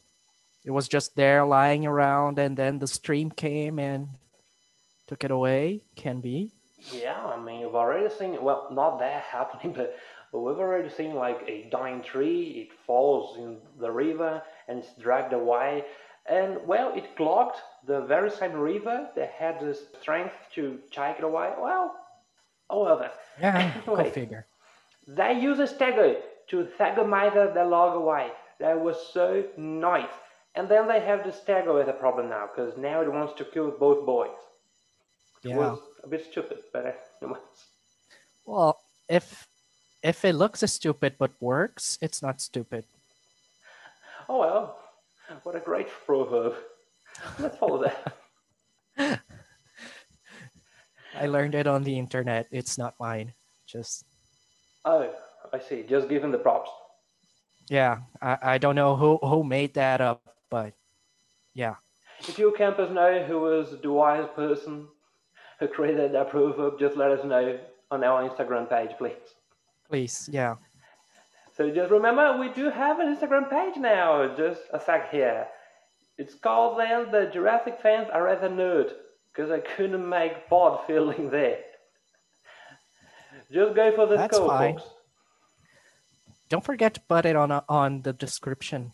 It 0.64 0.70
was 0.70 0.88
just 0.88 1.16
there 1.16 1.44
lying 1.44 1.84
around, 1.86 2.38
and 2.38 2.56
then 2.56 2.78
the 2.78 2.86
stream 2.86 3.30
came 3.30 3.78
and 3.78 4.08
took 5.08 5.24
it 5.24 5.30
away. 5.30 5.80
Can 5.96 6.20
be. 6.20 6.52
Yeah, 6.92 7.16
I 7.26 7.38
mean, 7.40 7.60
we've 7.60 7.74
already 7.74 8.08
seen, 8.14 8.40
well, 8.42 8.68
not 8.70 8.98
that 9.00 9.22
happening, 9.36 9.72
but 9.72 9.96
we've 10.32 10.58
already 10.58 10.88
seen 10.90 11.14
like 11.14 11.42
a 11.48 11.68
dying 11.70 12.02
tree, 12.02 12.68
it 12.70 12.76
falls 12.86 13.36
in 13.36 13.58
the 13.78 13.90
river 13.90 14.42
and 14.68 14.78
it's 14.78 14.94
dragged 14.94 15.32
away. 15.32 15.84
And 16.26 16.58
well, 16.66 16.92
it 16.94 17.16
clogged 17.16 17.56
the 17.86 18.02
very 18.02 18.30
same 18.30 18.52
river 18.52 19.08
that 19.16 19.30
had 19.30 19.58
the 19.60 19.74
strength 20.00 20.34
to 20.54 20.78
take 20.92 21.18
it 21.18 21.24
away. 21.24 21.52
Well, 21.60 21.94
oh 22.70 22.98
then. 22.98 23.10
Yeah, 23.40 23.72
go 23.86 23.94
Anyway. 23.96 24.10
figure. 24.14 24.46
They 25.08 25.32
use 25.40 25.58
a 25.58 25.66
stego 25.66 26.16
to 26.50 26.68
thagomize 26.78 27.54
the 27.54 27.64
log 27.64 27.96
away. 27.96 28.30
That 28.58 28.78
was 28.80 28.96
so 29.12 29.44
nice. 29.56 30.12
And 30.54 30.68
then 30.68 30.88
they 30.88 31.00
have 31.00 31.24
the 31.24 31.30
stego 31.30 31.80
as 31.80 31.88
a 31.88 31.92
problem 31.92 32.28
now, 32.28 32.48
because 32.48 32.76
now 32.76 33.00
it 33.02 33.12
wants 33.12 33.34
to 33.38 33.44
kill 33.44 33.70
both 33.70 34.04
boys. 34.04 34.36
It 35.44 35.50
Yeah. 35.50 35.56
was 35.56 35.78
a 36.04 36.08
bit 36.08 36.24
stupid, 36.30 36.58
but 36.72 36.86
uh, 36.86 36.92
it 37.22 37.26
was. 37.26 37.40
Well, 38.44 38.80
if 39.08 39.46
if 40.02 40.24
it 40.24 40.34
looks 40.34 40.60
stupid 40.72 41.16
but 41.18 41.30
works, 41.40 41.98
it's 42.02 42.20
not 42.22 42.40
stupid. 42.40 42.84
Oh 44.28 44.38
well, 44.40 44.78
what 45.44 45.54
a 45.56 45.60
great 45.60 45.88
proverb. 46.06 46.54
Let's 47.38 47.56
follow 47.58 47.82
that. 47.84 48.16
I 51.20 51.26
learned 51.26 51.54
it 51.54 51.66
on 51.66 51.84
the 51.84 51.98
internet. 51.98 52.46
It's 52.50 52.78
not 52.78 52.94
mine. 53.00 53.34
Just 53.66 54.04
Oh, 54.84 55.12
I 55.52 55.58
see. 55.58 55.82
Just 55.88 56.08
giving 56.08 56.30
the 56.30 56.38
props. 56.38 56.70
yeah, 57.68 57.98
I, 58.22 58.38
I 58.54 58.58
don't 58.58 58.74
know 58.74 58.96
who 58.96 59.18
who 59.18 59.44
made 59.44 59.74
that 59.74 60.00
up, 60.00 60.22
but 60.50 60.74
yeah. 61.54 61.74
If 62.20 62.38
you 62.38 62.52
campers 62.56 62.90
know 62.90 63.22
who 63.24 63.40
was 63.40 63.76
the 63.82 63.90
wise 63.90 64.28
person 64.36 64.86
who 65.58 65.68
created 65.68 66.12
that 66.14 66.30
proverb, 66.30 66.78
just 66.78 66.96
let 66.96 67.10
us 67.10 67.24
know 67.24 67.58
on 67.90 68.04
our 68.04 68.28
Instagram 68.28 68.68
page, 68.68 68.90
please. 68.98 69.34
Please, 69.88 70.28
yeah. 70.32 70.56
So 71.56 71.70
just 71.70 71.90
remember, 71.90 72.38
we 72.38 72.48
do 72.50 72.70
have 72.70 73.00
an 73.00 73.14
Instagram 73.14 73.50
page 73.50 73.76
now. 73.76 74.34
Just 74.36 74.60
a 74.72 74.80
sec 74.80 75.10
here. 75.10 75.46
It's 76.18 76.34
called 76.34 76.78
then 76.78 77.10
the 77.10 77.30
Jurassic 77.32 77.78
fans 77.82 78.08
are 78.12 78.24
rather 78.24 78.48
nerd 78.48 78.92
because 79.32 79.50
I 79.50 79.60
couldn't 79.60 80.06
make 80.08 80.48
pod 80.48 80.86
filling 80.86 81.30
there. 81.30 81.60
Just 83.52 83.74
go 83.74 83.90
for 83.96 84.06
the 84.06 84.16
That's 84.16 84.38
fine. 84.38 84.74
folks. 84.78 84.88
Don't 86.50 86.64
forget 86.64 86.94
to 86.94 87.00
put 87.00 87.24
it 87.24 87.36
on 87.36 87.52
on 87.68 88.02
the 88.02 88.12
description 88.12 88.92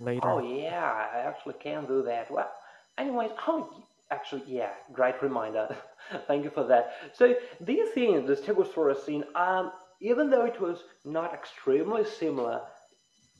later. 0.00 0.30
Oh 0.30 0.38
yeah, 0.38 1.08
I 1.12 1.18
actually 1.18 1.54
can 1.54 1.84
do 1.84 2.02
that. 2.04 2.30
Well, 2.30 2.50
anyways, 2.96 3.32
oh, 3.48 3.84
actually, 4.10 4.44
yeah, 4.46 4.70
great 4.92 5.20
reminder. 5.20 5.76
Thank 6.28 6.44
you 6.44 6.50
for 6.50 6.64
that. 6.68 6.92
So 7.12 7.34
this 7.60 7.92
scene, 7.92 8.24
the 8.24 8.36
Stegosaurus 8.36 9.04
scene, 9.04 9.24
um, 9.34 9.72
even 10.00 10.30
though 10.30 10.44
it 10.44 10.60
was 10.60 10.84
not 11.04 11.34
extremely 11.34 12.04
similar, 12.04 12.62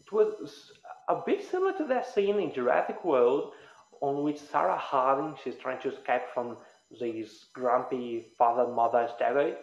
it 0.04 0.12
was 0.12 0.72
a 1.08 1.20
bit 1.24 1.48
similar 1.48 1.72
to 1.78 1.84
that 1.84 2.12
scene 2.12 2.40
in 2.40 2.52
Jurassic 2.52 3.04
World, 3.04 3.52
on 4.00 4.24
which 4.24 4.40
Sarah 4.40 4.76
Harding 4.76 5.36
she's 5.42 5.54
trying 5.56 5.80
to 5.82 5.92
escape 5.92 6.22
from 6.34 6.56
these 7.00 7.46
grumpy 7.52 8.26
father 8.36 8.66
mother 8.72 9.08
stego, 9.16 9.54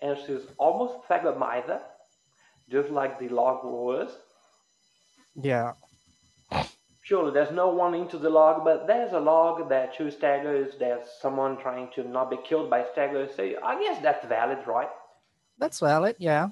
and 0.00 0.16
she's 0.26 0.46
almost 0.58 1.06
Thagomized, 1.08 1.80
just 2.70 2.90
like 2.90 3.18
the 3.18 3.28
log 3.28 3.64
was. 3.64 4.10
Yeah. 5.34 5.72
Surely 7.02 7.32
there's 7.32 7.52
no 7.52 7.68
one 7.68 7.94
into 7.94 8.18
the 8.18 8.30
log, 8.30 8.64
but 8.64 8.86
there's 8.86 9.12
a 9.12 9.20
log, 9.20 9.68
that 9.68 9.94
two 9.96 10.06
stegos, 10.06 10.76
there's 10.78 11.06
someone 11.20 11.56
trying 11.56 11.88
to 11.94 12.02
not 12.08 12.30
be 12.30 12.38
killed 12.48 12.68
by 12.68 12.82
stegos, 12.82 13.36
so 13.36 13.44
I 13.64 13.80
guess 13.80 14.02
that's 14.02 14.26
valid, 14.26 14.66
right? 14.66 14.88
That's 15.58 15.78
valid. 15.80 16.16
Yeah. 16.18 16.48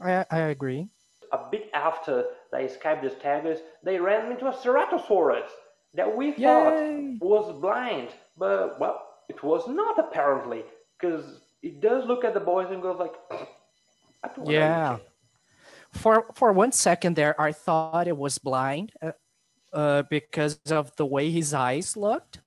I 0.00 0.24
I 0.30 0.38
agree. 0.56 0.88
A 1.32 1.38
bit 1.50 1.70
after 1.74 2.24
they 2.50 2.64
escaped 2.64 3.02
the 3.02 3.10
stegos, 3.10 3.58
they 3.84 3.98
ran 4.00 4.32
into 4.32 4.46
a 4.46 4.52
Ceratosaurus 4.52 5.50
that 5.94 6.16
we 6.16 6.32
thought 6.32 6.74
Yay! 6.78 7.18
was 7.20 7.52
blind, 7.60 8.08
but 8.38 8.80
well, 8.80 9.06
it 9.28 9.42
was 9.42 9.68
not 9.68 9.98
apparently, 9.98 10.64
because 10.98 11.24
it 11.62 11.80
does 11.80 12.06
look 12.06 12.24
at 12.24 12.34
the 12.34 12.40
boys 12.40 12.68
and 12.70 12.80
goes 12.82 12.98
like, 12.98 13.12
I 14.24 14.28
don't 14.28 14.38
wanna 14.46 14.52
Yeah. 14.52 14.98
Eat 15.92 15.96
you." 15.96 16.00
For 16.00 16.26
for 16.34 16.52
one 16.52 16.72
second 16.72 17.16
there, 17.16 17.40
I 17.40 17.52
thought 17.52 18.08
it 18.08 18.16
was 18.16 18.38
blind, 18.38 18.92
uh, 19.02 19.12
uh, 19.72 20.02
because 20.02 20.58
of 20.70 20.94
the 20.96 21.06
way 21.06 21.30
his 21.30 21.54
eyes 21.54 21.96
looked. 21.96 22.40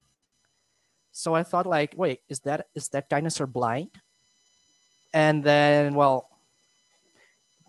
So 1.12 1.36
I 1.36 1.44
thought, 1.44 1.66
like, 1.66 1.94
wait, 1.96 2.22
is 2.30 2.40
that 2.42 2.68
is 2.76 2.90
that 2.90 3.10
dinosaur 3.10 3.48
blind? 3.48 3.92
And 5.14 5.44
then, 5.44 5.94
well, 5.94 6.30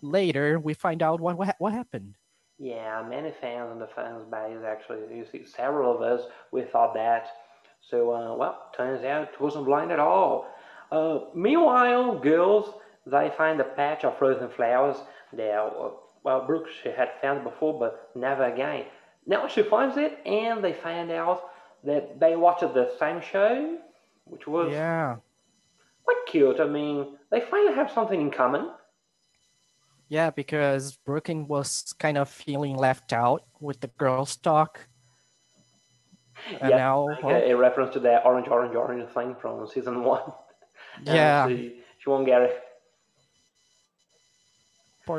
later 0.01 0.59
we 0.59 0.73
find 0.73 1.03
out 1.03 1.21
what 1.21 1.37
what, 1.37 1.55
what 1.59 1.73
happened. 1.73 2.15
Yeah, 2.57 3.05
many 3.07 3.31
fans 3.41 3.69
on 3.71 3.79
the 3.79 3.87
fans 3.87 4.23
base 4.31 4.63
actually. 4.65 5.15
You 5.15 5.25
see, 5.31 5.45
several 5.45 5.95
of 5.95 6.01
us 6.01 6.25
we 6.51 6.63
thought 6.63 6.93
that. 6.95 7.27
So 7.81 8.11
uh, 8.13 8.35
well, 8.35 8.71
turns 8.75 9.03
out 9.05 9.29
it 9.33 9.41
wasn't 9.41 9.65
blind 9.65 9.91
at 9.91 9.99
all. 9.99 10.47
Uh, 10.91 11.19
meanwhile, 11.35 12.17
girls 12.17 12.73
they 13.05 13.29
find 13.37 13.59
a 13.59 13.63
patch 13.63 14.03
of 14.03 14.17
frozen 14.17 14.49
flowers. 14.49 14.97
There, 15.33 15.61
well, 16.23 16.45
Brooke 16.45 16.67
she 16.69 16.89
had 16.91 17.11
found 17.21 17.43
before, 17.43 17.77
but 17.79 18.11
never 18.15 18.43
again. 18.45 18.85
Now 19.25 19.47
she 19.47 19.63
finds 19.63 19.97
it, 19.97 20.19
and 20.25 20.63
they 20.63 20.73
find 20.73 21.11
out 21.11 21.49
that 21.83 22.19
they 22.19 22.35
watched 22.35 22.61
the 22.61 22.95
same 22.99 23.21
show, 23.21 23.79
which 24.25 24.47
was 24.47 24.75
Yeah, 24.75 25.17
quite 26.03 26.25
cute. 26.27 26.59
I 26.59 26.65
mean, 26.65 27.17
they 27.31 27.41
finally 27.41 27.73
have 27.75 27.91
something 27.91 28.19
in 28.21 28.31
common. 28.31 28.71
yeah, 30.07 30.29
because 30.29 30.97
Brooklyn 30.97 31.47
was 31.47 31.93
kind 31.99 32.17
of 32.17 32.29
feeling 32.29 32.75
left 32.77 33.11
out 33.13 33.43
with 33.59 33.81
the 33.81 33.87
girls' 33.87 34.37
talk. 34.37 34.87
And 36.59 36.75
Yeah, 36.75 36.75
now, 36.75 37.17
Like 37.17 37.23
well, 37.23 37.43
a, 37.43 37.51
a 37.51 37.57
reference 37.57 37.93
to 37.93 37.99
the 37.99 38.21
orange, 38.23 38.47
orange, 38.47 38.75
orange 38.75 39.09
thing 39.13 39.35
from 39.41 39.67
season 39.67 40.03
one. 40.03 40.21
Yeah, 40.97 41.43
she, 41.43 41.81
she 41.99 42.09
won't 42.09 42.25
get 42.25 42.41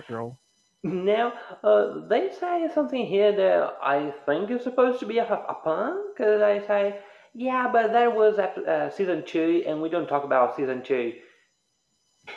girl. 0.09 0.38
Now, 0.83 1.33
uh, 1.64 2.07
they 2.09 2.31
say 2.38 2.69
something 2.73 3.07
here 3.07 3.35
that 3.35 3.76
I 3.83 4.12
think 4.25 4.50
is 4.50 4.62
supposed 4.62 5.00
to 5.00 5.07
be 5.07 5.19
a, 5.19 5.25
a 5.25 5.55
pun, 5.64 6.12
because 6.12 6.40
they 6.40 6.64
say, 6.66 7.00
yeah, 7.35 7.69
but 7.73 7.93
that 7.93 8.14
was 8.14 8.38
uh, 8.38 8.90
season 8.90 9.25
two, 9.26 9.64
and 9.66 9.83
we 9.83 9.88
don't 9.88 10.07
talk 10.07 10.25
about 10.25 10.57
season 10.57 10.83
two. 10.83 11.14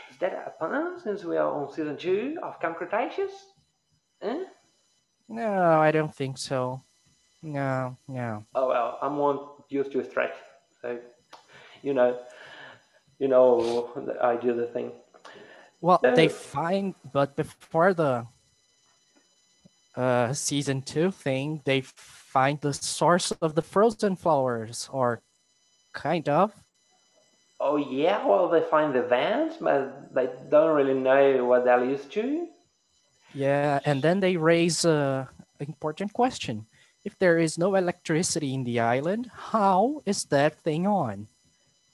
Is 0.09 0.17
that 0.19 0.33
a 0.33 0.51
pun, 0.59 0.99
since 0.99 1.23
we 1.23 1.37
are 1.37 1.51
on 1.51 1.71
season 1.71 1.97
two 1.97 2.37
of 2.41 2.59
Camp 2.59 2.77
Cretaceous? 2.77 3.31
Eh? 4.21 4.43
No, 5.27 5.79
I 5.79 5.91
don't 5.91 6.13
think 6.13 6.37
so. 6.37 6.81
No, 7.43 7.97
no. 8.07 8.45
Oh, 8.55 8.67
well, 8.67 8.97
I'm 9.01 9.17
one 9.17 9.39
used 9.69 9.91
to 9.91 10.03
stretch, 10.03 10.35
so, 10.81 10.97
you 11.83 11.93
know, 11.93 12.17
you 13.19 13.27
know, 13.27 13.91
I 14.21 14.35
do 14.35 14.55
the 14.55 14.65
thing. 14.65 14.91
Well, 15.81 15.99
they 16.03 16.27
find, 16.27 16.95
but 17.13 17.35
before 17.35 17.93
the 17.93 18.27
uh, 19.95 20.33
season 20.33 20.81
two 20.81 21.11
thing, 21.11 21.61
they 21.63 21.81
find 21.81 22.59
the 22.59 22.73
source 22.73 23.31
of 23.41 23.55
the 23.55 23.61
frozen 23.61 24.15
flowers, 24.15 24.89
or 24.91 25.21
kind 25.93 26.27
of. 26.27 26.53
Oh 27.59 27.75
yeah, 27.75 28.25
well 28.25 28.47
they 28.47 28.61
find 28.61 28.93
the 28.93 29.03
vans, 29.03 29.55
but 29.59 30.13
they 30.13 30.29
don't 30.49 30.75
really 30.75 30.93
know 30.93 31.45
what 31.45 31.65
that 31.65 31.81
leads 31.81 32.05
to. 32.15 32.47
Yeah, 33.33 33.79
and 33.85 34.01
then 34.01 34.19
they 34.19 34.37
raise 34.37 34.85
a 34.85 35.29
important 35.59 36.13
question: 36.13 36.65
If 37.03 37.17
there 37.19 37.37
is 37.37 37.57
no 37.57 37.75
electricity 37.75 38.53
in 38.53 38.63
the 38.63 38.79
island, 38.79 39.31
how 39.33 40.01
is 40.05 40.25
that 40.25 40.59
thing 40.59 40.87
on? 40.87 41.27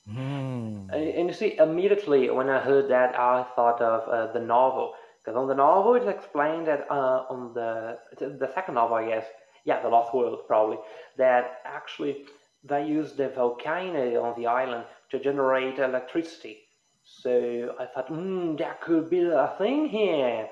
Hmm. 0.09 0.89
And, 0.91 1.03
and 1.17 1.27
you 1.29 1.33
see, 1.33 1.57
immediately 1.57 2.29
when 2.29 2.50
I 2.50 2.59
heard 2.59 2.89
that, 2.89 3.17
I 3.17 3.45
thought 3.55 3.81
of 3.81 4.07
uh, 4.07 4.31
the 4.33 4.39
novel. 4.39 4.93
Because 5.24 5.38
on 5.38 5.47
the 5.47 5.55
novel, 5.55 5.95
it's 5.95 6.07
explained 6.07 6.67
that 6.67 6.85
uh, 6.89 7.25
on 7.29 7.53
the 7.55 7.97
the 8.19 8.51
second 8.53 8.75
novel, 8.75 8.97
I 8.97 9.07
guess, 9.07 9.25
yeah, 9.63 9.81
the 9.81 9.89
Lost 9.89 10.13
World 10.13 10.41
probably, 10.45 10.77
that 11.17 11.62
actually 11.65 12.25
they 12.63 12.85
use 12.85 13.13
the 13.13 13.29
volcano 13.29 14.21
on 14.21 14.39
the 14.39 14.45
island 14.45 14.85
to 15.09 15.19
generate 15.19 15.79
electricity. 15.79 16.59
So 17.03 17.75
I 17.79 17.85
thought, 17.85 18.07
hmm, 18.07 18.55
that 18.57 18.81
could 18.81 19.09
be 19.09 19.21
a 19.21 19.53
thing 19.57 19.88
here. 19.88 20.47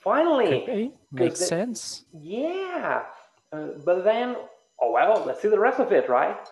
Finally. 0.00 0.92
Makes 1.12 1.40
the- 1.40 1.46
sense. 1.46 2.04
Yeah, 2.12 3.02
uh, 3.52 3.66
but 3.84 4.04
then, 4.04 4.36
oh 4.80 4.92
well, 4.92 5.22
let's 5.26 5.42
see 5.42 5.48
the 5.48 5.58
rest 5.58 5.80
of 5.80 5.92
it, 5.92 6.08
right? 6.08 6.48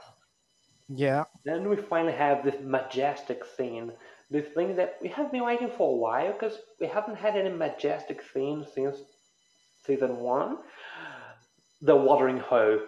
Yeah. 0.88 1.24
Then 1.46 1.70
we 1.70 1.76
finally 1.76 2.12
have 2.12 2.44
this 2.44 2.60
majestic 2.60 3.42
scene 3.56 3.92
this 4.30 4.46
thing 4.54 4.76
that 4.76 4.98
we 5.00 5.08
have 5.08 5.30
been 5.30 5.44
waiting 5.44 5.70
for 5.70 5.92
a 5.92 5.96
while 5.96 6.32
because 6.32 6.58
we 6.80 6.86
haven't 6.86 7.16
had 7.16 7.36
any 7.36 7.50
majestic 7.50 8.22
themes 8.22 8.66
since 8.74 8.98
season 9.84 10.16
one. 10.18 10.58
The 11.80 11.94
Watering 11.94 12.38
Hole. 12.38 12.80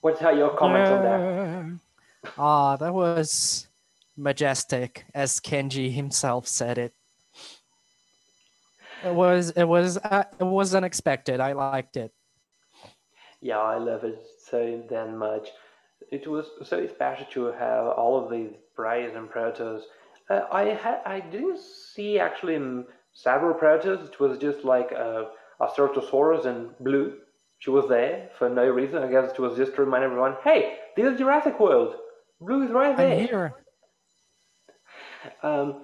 What 0.00 0.22
are 0.22 0.32
your 0.32 0.56
comments 0.56 0.90
on 0.90 1.02
that? 1.02 2.32
Ah, 2.38 2.76
that 2.80 2.94
was 2.94 3.66
majestic, 4.16 5.04
as 5.14 5.40
Kenji 5.40 5.92
himself 5.92 6.46
said 6.46 6.78
it. 6.78 6.94
It 9.04 9.14
was 9.14 9.50
it 9.50 9.64
was 9.64 9.98
uh, 9.98 10.24
it 10.38 10.44
was 10.44 10.74
unexpected. 10.74 11.40
I 11.40 11.52
liked 11.52 11.96
it. 11.96 12.12
Yeah, 13.42 13.58
I 13.58 13.76
love 13.78 14.04
it 14.04 14.22
so 14.50 14.82
damn 14.88 15.16
much. 15.16 15.48
It 16.10 16.26
was 16.26 16.46
so 16.64 16.86
special 16.88 17.26
to 17.32 17.46
have 17.52 17.86
all 17.86 18.22
of 18.22 18.30
these 18.30 18.50
Braves 18.76 19.14
and 19.14 19.28
Protos. 19.28 19.82
Uh, 20.28 20.40
I 20.50 20.64
had 20.64 21.00
I 21.06 21.20
didn't 21.20 21.60
see 21.60 22.18
actually 22.18 22.84
several 23.12 23.54
Protos. 23.54 24.08
It 24.08 24.20
was 24.20 24.38
just 24.38 24.64
like 24.64 24.92
uh, 24.92 25.24
a 25.60 25.66
Ceratosaurus 25.68 26.46
and 26.46 26.70
Blue. 26.80 27.18
She 27.58 27.70
was 27.70 27.88
there 27.88 28.30
for 28.38 28.48
no 28.48 28.66
reason. 28.68 29.02
I 29.02 29.10
guess 29.10 29.30
it 29.30 29.38
was 29.38 29.56
just 29.56 29.74
to 29.76 29.82
remind 29.84 30.04
everyone, 30.04 30.36
hey, 30.42 30.78
this 30.96 31.12
is 31.12 31.18
Jurassic 31.18 31.60
World. 31.60 31.94
Blue 32.40 32.64
is 32.64 32.70
right 32.70 32.96
there. 32.96 33.12
I'm 33.12 33.26
here. 33.26 33.54
Um, 35.42 35.82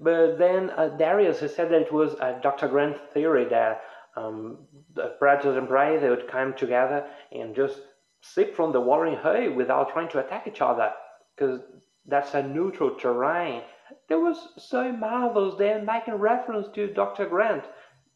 but 0.00 0.38
then 0.38 0.70
uh, 0.70 0.88
Darius 0.96 1.40
has 1.40 1.54
said 1.54 1.70
that 1.70 1.82
it 1.82 1.92
was 1.92 2.14
a 2.14 2.38
Dr. 2.42 2.68
Grant 2.68 2.96
theory 3.12 3.44
that 3.46 3.82
um, 4.16 4.58
the 4.94 5.14
predators 5.18 5.56
and 5.56 5.68
prey 5.68 5.98
they 5.98 6.08
would 6.08 6.28
come 6.28 6.54
together 6.54 7.06
and 7.32 7.54
just 7.54 7.78
sip 8.20 8.54
from 8.54 8.72
the 8.72 8.80
watering 8.80 9.16
hole 9.16 9.52
without 9.52 9.92
trying 9.92 10.08
to 10.10 10.18
attack 10.18 10.46
each 10.46 10.60
other 10.60 10.90
because 11.34 11.60
that's 12.06 12.34
a 12.34 12.42
neutral 12.42 12.94
terrain. 12.94 13.62
That 14.08 14.18
was 14.18 14.48
so 14.58 14.92
marvelous. 14.92 15.54
They're 15.58 15.82
making 15.82 16.14
reference 16.14 16.68
to 16.74 16.92
Dr. 16.92 17.26
Grant, 17.26 17.64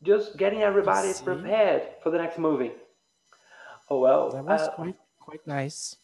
just 0.03 0.37
getting 0.37 0.63
everybody 0.63 1.13
prepared 1.25 1.83
for 2.03 2.11
the 2.11 2.19
next 2.19 2.39
movie. 2.39 2.73
Oh 3.89 3.99
well. 4.01 4.31
That 4.31 4.45
was 4.45 4.61
uh, 4.61 4.71
quite 4.73 4.97
quite 5.21 5.47
nice. 5.47 5.97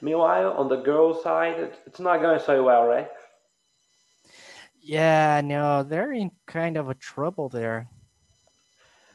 meanwhile, 0.00 0.52
on 0.52 0.68
the 0.68 0.76
girls' 0.76 1.22
side, 1.22 1.58
it, 1.58 1.78
it's 1.86 2.00
not 2.00 2.20
going 2.20 2.40
so 2.40 2.62
well, 2.64 2.86
right? 2.86 3.08
Yeah, 4.80 5.40
no, 5.44 5.84
they're 5.84 6.12
in 6.12 6.32
kind 6.46 6.76
of 6.76 6.90
a 6.90 6.94
trouble 6.94 7.48
there. 7.48 7.88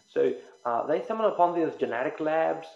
So 0.10 0.34
uh, 0.66 0.88
they 0.88 1.04
stumble 1.04 1.28
upon 1.28 1.60
these 1.60 1.76
genetic 1.78 2.20
labs, 2.20 2.68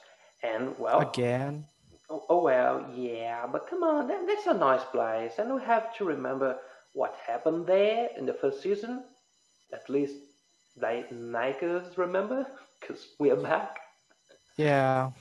and 0.43 0.77
well, 0.79 1.01
Again. 1.01 1.65
oh, 2.09 2.23
oh 2.29 2.43
well, 2.43 2.85
yeah, 2.95 3.45
but 3.51 3.67
come 3.67 3.83
on, 3.83 4.07
that, 4.07 4.25
that's 4.27 4.47
a 4.47 4.53
nice 4.53 4.83
place, 4.91 5.33
and 5.37 5.53
we 5.53 5.61
have 5.61 5.95
to 5.97 6.05
remember 6.05 6.57
what 6.93 7.15
happened 7.25 7.65
there 7.67 8.09
in 8.17 8.25
the 8.25 8.33
first 8.33 8.61
season. 8.61 9.03
At 9.73 9.89
least 9.89 10.15
they 10.75 11.05
make 11.11 11.63
us 11.63 11.97
remember, 11.97 12.45
because 12.79 13.07
we 13.19 13.31
are 13.31 13.35
back. 13.37 13.77
Yeah, 14.57 15.11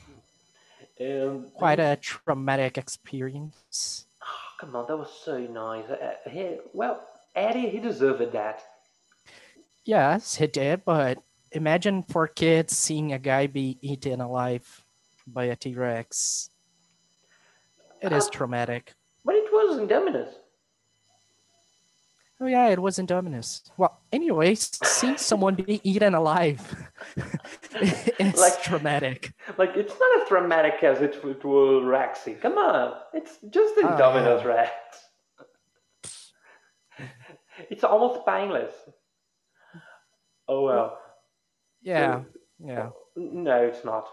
And 0.99 1.53
quite 1.55 1.79
a 1.81 1.97
traumatic 2.00 2.77
experience. 2.79 4.07
oh, 4.23 4.49
come 4.61 4.75
on, 4.77 4.87
that 4.89 4.97
was 4.97 5.11
so 5.25 5.39
nice. 5.39 5.89
Uh, 5.89 6.15
he, 6.31 6.57
well, 6.73 7.07
Eddie, 7.35 7.69
he 7.71 7.79
deserved 7.79 8.33
that. 8.33 8.62
Yes, 9.85 10.37
he 10.37 10.47
did, 10.47 10.85
but 10.85 11.23
imagine 11.53 12.03
for 12.03 12.27
kids 12.29 12.76
seeing 12.76 13.13
a 13.13 13.19
guy 13.19 13.47
be 13.47 13.78
eaten 13.80 14.21
alive 14.21 14.85
by 15.32 15.45
a 15.45 15.56
T 15.56 15.75
Rex. 15.75 16.50
It 18.02 18.12
is 18.12 18.26
Uh, 18.26 18.30
traumatic. 18.30 18.95
But 19.25 19.34
it 19.36 19.52
was 19.52 19.78
Indominus. 19.78 20.32
Oh 22.43 22.47
yeah, 22.47 22.69
it 22.69 22.78
was 22.80 22.99
Indominus. 22.99 23.71
Well, 23.76 24.00
anyways, 24.10 24.71
seeing 24.86 25.19
someone 25.19 25.56
be 25.56 25.78
eaten 25.84 26.14
alive 26.14 26.60
is 28.19 28.38
Like- 28.40 28.62
traumatic. 28.62 29.32
Like, 29.58 29.76
it's 29.76 29.93
not 30.00 30.23
as 30.23 30.28
traumatic 30.28 30.82
as 30.82 31.02
it, 31.02 31.16
it 31.23 31.45
was 31.45 31.82
Rexy. 31.84 32.40
Come 32.40 32.56
on, 32.56 32.95
it's 33.12 33.38
just 33.50 33.75
Oh, 33.76 33.82
Indominus 33.82 34.40
yeah. 34.43 34.49
Rex. 34.49 34.73
It's 37.69 37.84
almost 37.84 38.25
painless. 38.26 38.73
Oh 40.49 40.62
well. 40.64 40.99
Yeah, 41.82 42.23
yeah. 42.58 42.88
No, 43.16 43.56
it's 43.64 43.84
not. 43.84 44.08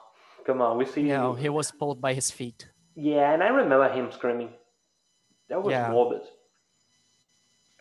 Come 0.47 0.62
on, 0.62 0.77
we 0.77 0.86
see. 0.86 1.01
You 1.01 1.10
know, 1.10 1.33
he 1.33 1.49
was 1.49 1.71
pulled 1.71 1.99
by 1.99 2.13
his 2.13 2.31
feet. 2.31 2.69
Yeah, 2.95 3.33
and 3.33 3.43
I 3.43 3.49
remember 3.49 3.89
him 3.89 4.10
screaming. 4.13 4.51
That 5.49 5.62
was 5.62 5.73
Yeah. 5.73 5.91
morbid. 5.91 6.21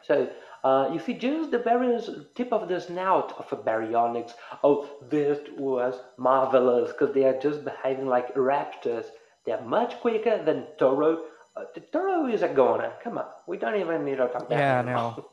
So, 0.03 0.29
uh, 0.65 0.91
you 0.93 0.99
see 0.99 1.15
just 1.15 1.53
the 1.53 1.61
very 1.61 1.89
tip 2.35 2.53
of 2.53 2.69
the 2.69 2.81
snout 2.81 3.39
of 3.39 3.53
a 3.53 3.57
baryonyx. 3.57 4.35
Oh, 4.65 4.89
this 5.09 5.39
was 5.57 5.95
marvelous 6.19 6.91
because 6.91 7.15
they 7.15 7.25
are 7.25 7.39
just 7.39 7.65
behaving 7.65 8.09
like 8.09 8.35
raptors. 8.35 9.07
They 9.45 9.53
are 9.53 9.63
much 9.63 10.01
quicker 10.01 10.43
than 10.43 10.67
Toro. 10.77 11.25
Uh, 11.57 11.65
the 11.73 11.81
Toro 11.93 12.27
is 12.27 12.43
a 12.43 12.49
goner. 12.49 12.93
Come 13.03 13.19
on, 13.19 13.27
we 13.47 13.59
don't 13.59 13.77
even 13.77 14.05
need 14.05 14.17
to 14.17 14.27
talk 14.27 14.43
about 14.43 14.59
Yeah, 14.59 14.83
no. 14.83 15.25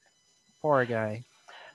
Poor 0.60 0.84
guy. 0.84 1.24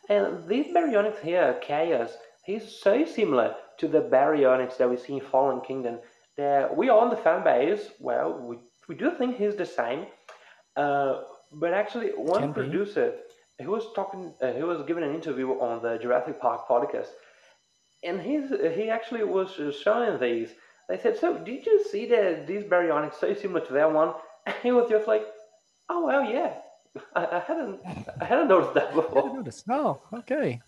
And 0.09 0.47
this 0.47 0.67
baryonyx 0.67 1.19
here, 1.21 1.59
Chaos, 1.61 2.15
he's 2.43 2.65
so 2.83 3.03
similar 3.05 3.55
to 3.81 3.87
the 3.87 4.01
baryonyx 4.01 4.77
that 4.77 4.89
we 4.89 4.97
see 4.97 5.13
in 5.15 5.21
Fallen 5.21 5.61
Kingdom. 5.61 5.99
That 6.37 6.75
we 6.75 6.89
are 6.89 6.99
on 6.99 7.09
the 7.09 7.17
fan 7.17 7.43
base, 7.43 7.89
well, 7.99 8.33
we, 8.49 8.57
we 8.87 8.95
do 8.95 9.11
think 9.11 9.37
he's 9.37 9.55
the 9.55 9.65
same. 9.65 10.05
Uh, 10.75 11.23
but 11.51 11.73
actually, 11.73 12.09
one 12.15 12.41
Can 12.41 12.51
be. 12.53 12.61
producer, 12.61 13.13
he 13.59 13.67
was 13.67 13.85
talking, 13.93 14.33
uh, 14.41 14.53
he 14.53 14.63
was 14.63 14.81
giving 14.87 15.03
an 15.03 15.13
interview 15.13 15.49
on 15.67 15.81
the 15.83 15.97
Jurassic 15.97 16.39
Park 16.39 16.67
podcast, 16.69 17.09
and 18.03 18.21
he's 18.21 18.49
he 18.77 18.89
actually 18.89 19.23
was 19.25 19.49
showing 19.83 20.19
these. 20.19 20.49
They 20.89 20.97
said, 20.97 21.17
"So, 21.19 21.37
did 21.37 21.65
you 21.65 21.83
see 21.91 22.05
that 22.07 22.47
this 22.47 22.63
baryonyx 22.63 23.15
so 23.19 23.33
similar 23.33 23.65
to 23.65 23.73
that 23.73 23.91
one?" 23.91 24.13
And 24.45 24.55
he 24.63 24.71
was 24.71 24.89
just 24.89 25.07
like, 25.07 25.25
"Oh 25.89 26.05
well, 26.05 26.23
yeah." 26.23 26.53
I, 27.15 27.25
I 27.37 27.39
hadn't 27.39 27.79
I 28.21 28.25
hadn't 28.25 28.47
noticed 28.47 28.73
that 28.75 28.89
I 28.91 28.95
before. 28.95 29.21
didn't 29.23 29.37
notice. 29.37 29.63
Oh, 29.69 30.01
okay. 30.13 30.61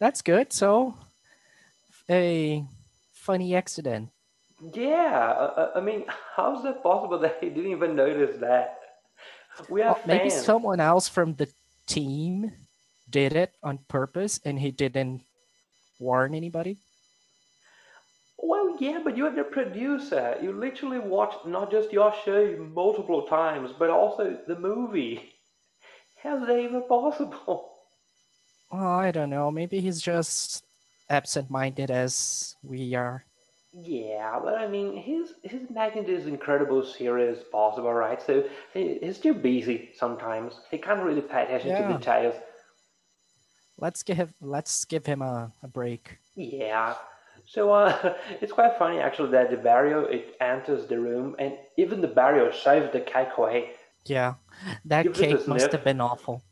That's 0.00 0.20
good. 0.22 0.52
So, 0.52 0.94
a 2.12 2.64
funny 3.12 3.54
accident. 3.54 4.10
Yeah, 4.74 5.50
I, 5.56 5.78
I 5.78 5.80
mean, 5.80 6.04
how's 6.36 6.62
that 6.62 6.82
possible 6.82 7.18
that 7.18 7.38
he 7.40 7.48
didn't 7.48 7.72
even 7.72 7.96
notice 7.96 8.36
that? 8.40 8.78
We 9.68 9.82
are 9.82 9.92
Well, 9.94 10.00
maybe 10.06 10.30
someone 10.30 10.80
else 10.80 11.08
from 11.08 11.34
the 11.34 11.48
team 11.86 12.52
did 13.10 13.34
it 13.34 13.54
on 13.62 13.78
purpose 13.88 14.40
and 14.44 14.58
he 14.58 14.70
didn't 14.70 15.22
warn 15.98 16.34
anybody. 16.34 16.78
Well, 18.38 18.76
yeah, 18.80 19.00
but 19.04 19.16
you're 19.16 19.34
the 19.34 19.44
producer. 19.44 20.36
You 20.42 20.52
literally 20.52 20.98
watched 20.98 21.46
not 21.46 21.70
just 21.70 21.92
your 21.92 22.12
show 22.24 22.56
multiple 22.74 23.22
times, 23.22 23.70
but 23.78 23.90
also 23.90 24.38
the 24.48 24.58
movie. 24.58 25.32
How's 26.22 26.46
that 26.46 26.58
even 26.58 26.82
possible? 26.88 27.70
Oh, 28.70 28.78
I 28.78 29.10
don't 29.10 29.30
know. 29.30 29.50
Maybe 29.50 29.80
he's 29.80 30.00
just 30.00 30.64
absent-minded 31.12 31.90
as 31.90 32.56
we 32.62 32.94
are. 32.94 33.24
Yeah, 33.72 34.38
but 34.42 34.54
I 34.56 34.68
mean, 34.68 34.96
his 34.96 35.34
his 35.42 35.70
making 35.70 36.04
this 36.04 36.26
incredible 36.26 36.84
series 36.84 37.38
possible, 37.50 37.92
right? 37.92 38.20
So 38.20 38.44
he, 38.74 38.98
he's 39.00 39.18
too 39.18 39.34
busy 39.34 39.90
sometimes. 39.96 40.60
He 40.70 40.78
can't 40.78 41.02
really 41.02 41.22
pay 41.22 41.44
attention 41.44 41.70
Yeah. 41.70 41.88
to 41.88 41.98
details. 41.98 42.34
Let's 43.78 44.02
give 44.02 44.34
let's 44.40 44.84
give 44.84 45.06
him 45.06 45.22
a, 45.22 45.52
a 45.62 45.68
break. 45.68 46.18
Yeah. 46.36 46.94
So 47.46 47.72
uh, 47.72 48.14
it's 48.42 48.52
quite 48.52 48.78
funny 48.78 48.98
actually 49.00 49.30
that 49.32 49.50
the 49.50 49.56
barrier 49.56 50.02
it 50.08 50.36
enters 50.40 50.86
the 50.86 50.98
room 51.00 51.34
and 51.38 51.56
even 51.78 52.00
the 52.00 52.08
barrier 52.08 52.52
saves 52.52 52.92
the 52.92 53.00
cake 53.00 53.28
away. 53.38 53.70
Yeah, 54.04 54.34
that 54.84 55.04
Give 55.04 55.14
cake 55.14 55.46
must 55.48 55.72
have 55.72 55.84
been 55.84 56.00
awful. 56.00 56.42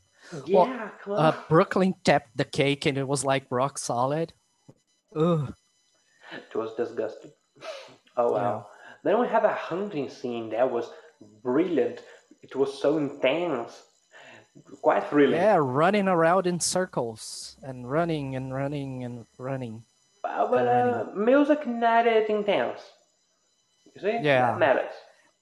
Yeah, 0.46 0.56
Well, 0.56 0.66
come 1.02 1.12
on. 1.14 1.24
Uh, 1.26 1.32
Brooklyn 1.48 1.94
tapped 2.04 2.36
the 2.36 2.44
cake 2.44 2.86
and 2.86 2.96
it 2.96 3.06
was 3.08 3.24
like 3.24 3.44
rock 3.50 3.76
solid. 3.78 4.32
Ugh. 5.16 5.54
It 6.32 6.56
was 6.56 6.74
disgusting. 6.74 7.32
Oh 8.16 8.32
wow. 8.32 8.66
Then 9.02 9.20
we 9.20 9.26
have 9.28 9.44
a 9.44 9.52
hunting 9.52 10.08
scene 10.08 10.50
that 10.50 10.70
was 10.70 10.90
brilliant. 11.42 12.02
It 12.42 12.54
was 12.54 12.80
so 12.80 12.98
intense. 12.98 13.82
Quite 14.82 15.08
thrilling. 15.08 15.40
Yeah, 15.40 15.58
running 15.60 16.08
around 16.08 16.46
in 16.46 16.60
circles 16.60 17.56
and 17.62 17.88
running 17.90 18.36
and 18.36 18.52
running 18.52 19.04
and 19.04 19.26
running. 19.38 19.84
Uh, 20.24 20.46
but 20.50 20.66
uh, 20.68 21.04
music 21.16 21.66
not 21.66 22.06
intense. 22.06 22.80
You 23.94 24.00
see? 24.02 24.18
Yeah. 24.22 24.52
That 24.52 24.58
matters. 24.58 24.92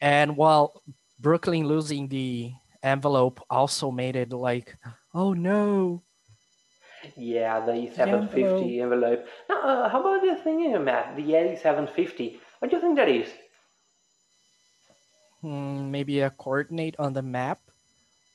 And 0.00 0.36
while 0.36 0.82
Brooklyn 1.18 1.66
losing 1.66 2.08
the 2.08 2.52
envelope 2.82 3.40
also 3.50 3.90
made 3.90 4.14
it 4.14 4.32
like, 4.32 4.76
oh 5.14 5.32
no. 5.32 6.02
Yeah, 7.16 7.64
the 7.64 7.90
750 7.94 8.80
envelope. 8.80 9.26
Now, 9.48 9.60
uh, 9.62 9.88
how 9.88 10.00
about 10.00 10.22
the 10.22 10.36
thing 10.42 10.84
Matt? 10.84 11.16
The 11.16 11.34
8750. 11.34 12.40
What 12.58 12.70
do 12.70 12.76
you 12.76 12.82
think 12.82 12.96
that 12.96 13.08
is? 13.08 13.28
Hmm, 15.40 15.90
maybe 15.90 16.20
a 16.20 16.30
coordinate 16.30 16.96
on 16.98 17.12
the 17.12 17.22
map. 17.22 17.60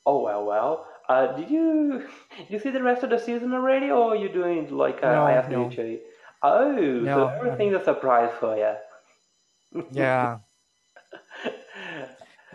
Oh 0.06 0.22
well, 0.24 0.46
well. 0.46 0.88
Uh, 1.10 1.36
did 1.36 1.50
you 1.50 2.08
did 2.38 2.50
you 2.50 2.60
see 2.60 2.70
the 2.72 2.84
rest 2.84 3.04
of 3.04 3.10
the 3.10 3.20
season 3.20 3.54
already, 3.54 3.90
or 3.92 4.14
are 4.14 4.16
you 4.16 4.30
doing 4.30 4.70
like 4.70 5.04
uh, 5.04 5.08
No, 5.08 5.24
I 5.26 5.34
asked 5.34 5.52
no. 5.52 5.70
you? 5.70 6.00
Oh, 6.42 6.76
so 7.06 7.06
No, 7.06 7.30
everything's 7.30 7.76
a 7.76 7.84
surprise 7.84 8.32
for 8.40 8.58
you. 8.58 9.84
Yeah. 9.92 10.40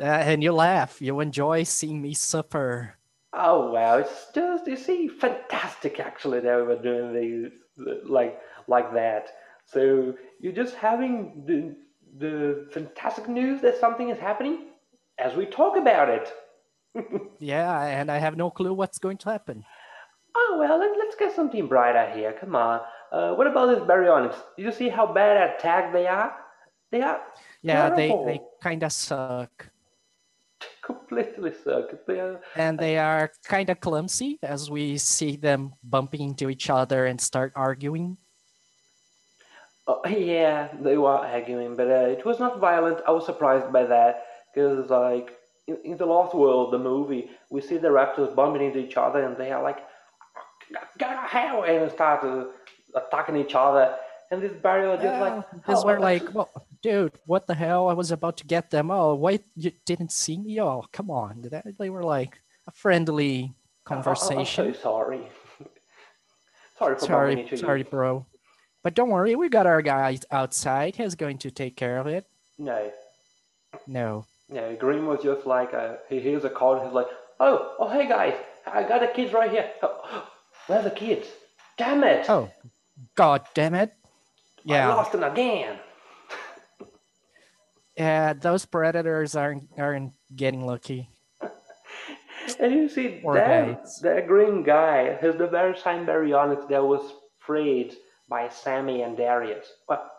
Uh, 0.00 0.04
and 0.04 0.44
you 0.44 0.52
laugh. 0.52 1.02
You 1.02 1.18
enjoy 1.20 1.64
seeing 1.64 2.00
me 2.00 2.14
suffer. 2.14 2.97
Oh 3.32 3.70
wow, 3.70 3.98
it's 3.98 4.26
just 4.34 4.66
you 4.66 4.76
see, 4.76 5.08
fantastic 5.08 6.00
actually 6.00 6.40
that 6.40 6.56
we 6.56 6.62
were 6.62 6.82
doing 6.82 7.12
these 7.12 7.52
like 8.04 8.40
like 8.66 8.92
that. 8.94 9.28
So 9.66 10.14
you're 10.40 10.52
just 10.52 10.74
having 10.74 11.44
the 11.46 11.76
the 12.18 12.68
fantastic 12.72 13.28
news 13.28 13.60
that 13.60 13.78
something 13.78 14.08
is 14.08 14.18
happening 14.18 14.68
as 15.18 15.34
we 15.36 15.46
talk 15.46 15.76
about 15.76 16.08
it. 16.08 16.32
Yeah, 17.38 17.84
and 17.84 18.10
I 18.10 18.18
have 18.18 18.36
no 18.36 18.50
clue 18.50 18.74
what's 18.74 18.98
going 18.98 19.18
to 19.18 19.30
happen. 19.30 19.64
Oh 20.34 20.56
well, 20.58 20.78
let, 20.78 20.98
let's 20.98 21.14
get 21.14 21.34
something 21.36 21.68
brighter 21.68 22.10
here. 22.10 22.32
Come 22.32 22.56
on. 22.56 22.80
Uh, 23.12 23.34
what 23.34 23.46
about 23.46 23.66
this 23.66 23.78
baryonyx? 23.80 24.34
Did 24.56 24.64
you 24.64 24.72
see 24.72 24.88
how 24.88 25.06
bad 25.12 25.36
at 25.36 25.58
tag 25.60 25.92
they 25.92 26.06
are? 26.06 26.34
They 26.90 27.02
are 27.02 27.20
Yeah, 27.62 27.90
they, 27.90 28.08
they 28.08 28.40
kind 28.62 28.82
of 28.82 28.92
suck. 28.92 29.70
Completely 31.08 31.52
suck. 31.64 31.90
They 32.06 32.20
are 32.20 32.40
And 32.56 32.78
they 32.78 32.98
are 32.98 33.30
kind 33.44 33.70
of 33.70 33.80
clumsy 33.80 34.38
as 34.42 34.70
we 34.70 34.98
see 34.98 35.36
them 35.36 35.74
bumping 35.82 36.20
into 36.20 36.50
each 36.50 36.70
other 36.70 37.06
and 37.06 37.20
start 37.20 37.52
arguing. 37.56 38.18
Oh, 39.86 40.06
yeah, 40.06 40.68
they 40.80 40.98
were 40.98 41.08
arguing, 41.08 41.74
but 41.74 41.88
uh, 41.88 42.16
it 42.16 42.24
was 42.24 42.38
not 42.38 42.60
violent. 42.60 43.00
I 43.06 43.10
was 43.10 43.24
surprised 43.24 43.72
by 43.72 43.84
that 43.84 44.26
because, 44.54 44.90
like, 44.90 45.30
in, 45.66 45.78
in 45.82 45.96
the 45.96 46.04
Lost 46.04 46.34
World, 46.34 46.72
the 46.72 46.78
movie, 46.78 47.30
we 47.48 47.62
see 47.62 47.78
the 47.78 47.88
raptors 47.88 48.34
bumping 48.34 48.66
into 48.66 48.80
each 48.80 48.98
other, 48.98 49.24
and 49.24 49.36
they 49.38 49.50
are 49.50 49.62
like, 49.62 49.78
"Go 50.98 51.08
to 51.08 51.16
hell!" 51.16 51.64
and 51.64 51.90
start 51.90 52.22
uh, 52.22 52.44
attacking 52.94 53.36
each 53.36 53.54
other. 53.54 53.96
And 54.30 54.42
this 54.42 54.52
barrier 54.52 54.94
just 54.96 55.04
Yeah, 55.04 55.20
like, 55.20 55.44
"Oh, 55.68 55.86
we're 55.86 55.96
uh, 55.96 56.00
like, 56.02 56.34
well, 56.34 56.50
dude, 56.82 57.12
what 57.26 57.46
the 57.46 57.54
hell? 57.54 57.88
I 57.88 57.92
was 57.94 58.10
about 58.10 58.36
to 58.38 58.46
get 58.46 58.70
them. 58.70 58.90
Oh, 58.90 59.14
Why 59.14 59.40
you 59.56 59.72
didn't 59.84 60.12
see 60.12 60.36
me? 60.38 60.60
Oh, 60.60 60.84
come 60.92 61.10
on. 61.10 61.42
That- 61.50 61.78
They 61.78 61.90
were 61.90 62.02
like 62.04 62.40
a 62.66 62.70
friendly 62.72 63.42
I- 63.42 63.46
I- 63.46 63.94
conversation. 63.94 64.66
I'm 64.66 64.74
so 64.74 64.80
sorry. 64.80 65.20
sorry 66.78 66.98
Sorry, 67.00 67.56
sorry, 67.56 67.78
you. 67.80 67.84
bro. 67.84 68.26
But 68.84 68.94
don't 68.94 69.10
worry, 69.10 69.34
we 69.34 69.48
got 69.48 69.66
our 69.66 69.82
guy 69.82 70.18
outside. 70.30 70.96
He's 70.96 71.14
going 71.16 71.38
to 71.38 71.50
take 71.50 71.76
care 71.76 71.98
of 71.98 72.06
it. 72.06 72.26
No, 72.58 72.90
No. 73.86 74.24
no. 74.48 74.76
Green 74.76 75.06
was 75.06 75.22
just 75.22 75.46
like, 75.46 75.74
uh, 75.74 75.96
he 76.08 76.20
hears 76.20 76.44
a 76.44 76.50
call, 76.50 76.74
and 76.76 76.84
he's 76.86 76.92
like, 76.94 77.06
"Oh, 77.40 77.74
oh, 77.78 77.88
hey 77.88 78.08
guys, 78.08 78.34
I 78.66 78.82
got 78.84 79.00
the 79.00 79.08
kids 79.08 79.32
right 79.32 79.50
here. 79.50 79.70
Oh, 79.82 80.28
where 80.66 80.78
are 80.80 80.82
the 80.82 80.90
kids? 80.90 81.26
Damn 81.76 82.02
it! 82.04 82.28
Oh, 82.30 82.50
god 83.14 83.42
damn 83.54 83.74
it. 83.74 83.92
Yeah. 84.64 84.90
I 84.90 84.94
lost 84.94 85.12
them 85.12 85.22
again." 85.24 85.78
Yeah. 87.98 88.32
Those 88.32 88.64
predators 88.64 89.34
aren't 89.36 89.68
aren't 89.76 90.12
getting 90.34 90.64
lucky. 90.66 91.10
And 92.58 92.72
you 92.72 92.88
see 92.88 93.20
that, 93.34 93.84
that 94.02 94.26
green 94.26 94.62
guy 94.62 95.18
has 95.20 95.36
the 95.36 95.46
very 95.48 95.76
same 95.76 96.06
baryonyx 96.06 96.66
that 96.70 96.82
was 96.82 97.12
freed 97.40 97.94
by 98.28 98.48
Sammy 98.48 99.02
and 99.02 99.18
Darius. 99.18 99.66
Well, 99.86 100.10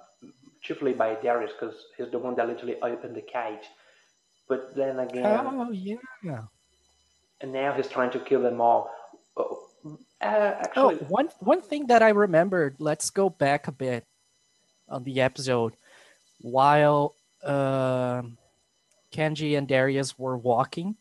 chiefly 0.62 0.94
by 0.94 1.16
Darius 1.16 1.52
because 1.60 1.76
he's 1.98 2.12
the 2.12 2.20
one 2.20 2.36
that 2.36 2.48
literally 2.48 2.76
opened 2.84 3.16
the 3.16 3.22
cage. 3.22 3.66
But 4.48 4.76
then 4.76 5.00
again, 5.00 5.26
Oh 5.26 5.72
yeah. 5.72 6.44
and 7.42 7.52
now 7.52 7.74
he's 7.74 7.88
trying 7.88 8.12
to 8.12 8.20
kill 8.20 8.44
them 8.44 8.62
all. 8.62 8.92
Oh, 9.36 9.68
uh, 10.22 10.54
Oh, 10.76 10.92
actually, 10.92 10.96
one 11.08 11.30
one 11.40 11.62
thing 11.62 11.88
that 11.88 12.04
I 12.04 12.10
remembered. 12.10 12.76
Let's 12.78 13.10
go 13.10 13.30
back 13.30 13.68
a 13.68 13.72
bit 13.72 14.06
on 14.88 15.04
the 15.04 15.22
episode. 15.22 15.74
While 16.42 17.16
um 17.44 18.38
Kenji 19.12 19.58
and 19.58 19.68
Darius 19.68 20.20
were 20.20 20.38
walking, 20.38 20.96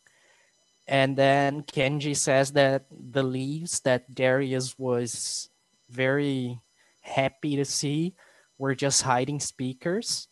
and 0.86 1.16
then 1.16 1.62
Kenji 1.62 2.16
says 2.16 2.52
that 2.52 2.84
the 2.90 3.22
leaves 3.22 3.80
that 3.80 4.14
Darius 4.14 4.78
was 4.78 5.50
very 5.90 6.60
happy 7.00 7.56
to 7.56 7.64
see 7.64 8.14
were 8.58 8.74
just 8.74 9.02
hiding 9.02 9.40
speakers. 9.40 10.28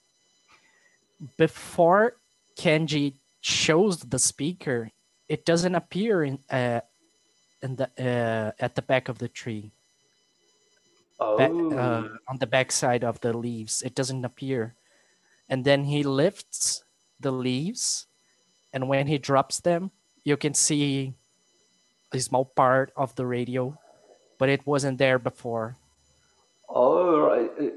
Before 1.36 2.16
Kenji 2.56 3.14
shows 3.40 4.00
the 4.00 4.18
speaker, 4.18 4.90
it 5.28 5.44
doesn't 5.44 5.74
appear 5.74 6.24
in 6.24 6.38
uh, 6.50 6.80
in 7.62 7.76
the 7.76 7.88
uh, 7.98 8.52
at 8.58 8.74
the 8.74 8.82
back 8.82 9.08
of 9.08 9.18
the 9.18 9.28
tree, 9.28 9.72
oh, 11.20 11.36
back, 11.36 11.50
uh, 11.50 12.08
on 12.28 12.38
the 12.38 12.46
back 12.46 12.72
side 12.72 13.04
of 13.04 13.20
the 13.20 13.36
leaves. 13.36 13.82
It 13.82 13.94
doesn't 13.94 14.24
appear, 14.24 14.74
and 15.48 15.64
then 15.64 15.84
he 15.84 16.02
lifts 16.02 16.82
the 17.20 17.30
leaves, 17.30 18.06
and 18.72 18.88
when 18.88 19.06
he 19.06 19.18
drops 19.18 19.60
them, 19.60 19.90
you 20.24 20.36
can 20.36 20.54
see 20.54 21.14
a 22.12 22.20
small 22.20 22.44
part 22.44 22.92
of 22.96 23.14
the 23.16 23.26
radio, 23.26 23.78
but 24.38 24.48
it 24.48 24.66
wasn't 24.66 24.98
there 24.98 25.18
before. 25.18 25.76
oh, 26.68 27.20
right. 27.20 27.50
Uh, 27.60 27.70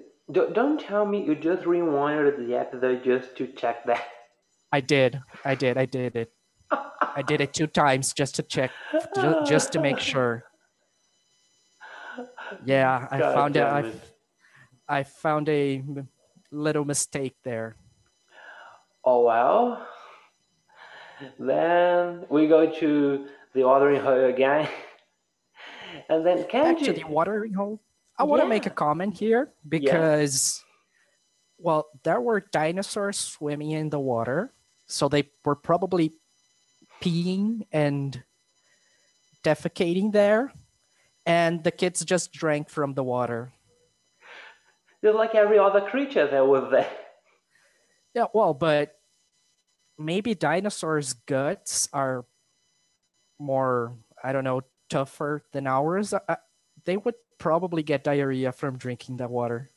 don't- 0.54 0.80
tell 0.80 1.06
me 1.06 1.24
you 1.26 1.36
just 1.36 1.64
rewinded 1.64 2.38
the 2.46 2.56
episode 2.56 3.04
just 3.04 3.36
to 3.38 3.48
check 3.48 3.86
that. 3.86 4.04
I 4.72 4.82
did, 4.82 5.22
I 5.46 5.56
did, 5.56 5.78
I 5.78 5.86
did 5.86 6.16
it. 6.16 6.32
I 6.72 7.24
did 7.26 7.42
it 7.42 7.54
two 7.54 7.66
times 7.66 8.14
just 8.14 8.36
to 8.36 8.44
check, 8.44 8.70
just 9.46 9.72
to 9.74 9.80
make 9.82 9.98
sure. 9.98 10.44
Yeah, 12.66 13.08
I 13.10 13.18
God 13.20 13.34
found 13.34 13.56
it. 13.56 13.64
I. 13.64 13.92
I 14.88 15.04
found 15.04 15.50
a 15.50 15.84
little 16.52 16.86
mistake 16.86 17.36
there. 17.44 17.76
Oh 19.04 19.24
well. 19.24 19.86
Then 21.38 22.26
we 22.30 22.48
go 22.48 22.72
to 22.80 23.28
the 23.54 23.64
watering 23.64 24.02
hole 24.02 24.26
again. 24.26 24.68
And 26.08 26.24
then 26.26 26.44
Back 26.44 26.78
to 26.78 26.94
Kenji. 26.94 26.96
the 27.02 27.08
watering 27.08 27.54
hole. 27.54 27.82
I 28.18 28.24
want 28.24 28.44
to 28.44 28.48
make 28.48 28.68
a 28.68 28.70
comment 28.70 29.18
here 29.18 29.50
because, 29.68 30.64
well, 31.58 31.88
there 32.04 32.22
were 32.22 32.42
dinosaurs 32.52 33.18
swimming 33.18 33.72
in 33.72 33.90
the 33.90 34.00
water, 34.00 34.54
so 34.86 35.10
they 35.10 35.32
were 35.44 35.56
probably 35.56 36.14
peeing 37.02 37.66
and 37.72 38.22
defecating 39.44 40.12
there, 40.12 40.54
and 41.26 41.64
the 41.64 41.72
kids 41.72 42.06
just 42.06 42.32
drank 42.32 42.70
from 42.70 42.94
the 42.94 43.04
water. 43.04 43.52
Just 45.04 45.16
like 45.16 45.36
every 45.36 45.60
other 45.60 45.82
creature 45.82 46.28
that 46.30 46.46
was 46.46 46.70
there. 46.72 46.90
Yeah, 48.16 48.26
well, 48.34 48.56
but 48.56 48.96
maybe 50.00 50.34
dinosaurs' 50.34 51.14
guts 51.14 51.88
are 51.94 52.26
more, 53.38 53.94
I 54.24 54.34
don't 54.34 54.44
know, 54.44 54.62
tougher 54.90 55.44
than 55.52 55.68
ours. 55.68 56.12
Uh, 56.14 56.36
they 56.86 56.98
would 56.98 57.14
probably 57.38 57.84
get 57.84 58.04
diarrhea 58.04 58.52
from 58.52 58.78
drinking 58.78 59.18
that 59.18 59.30
water. 59.30 59.70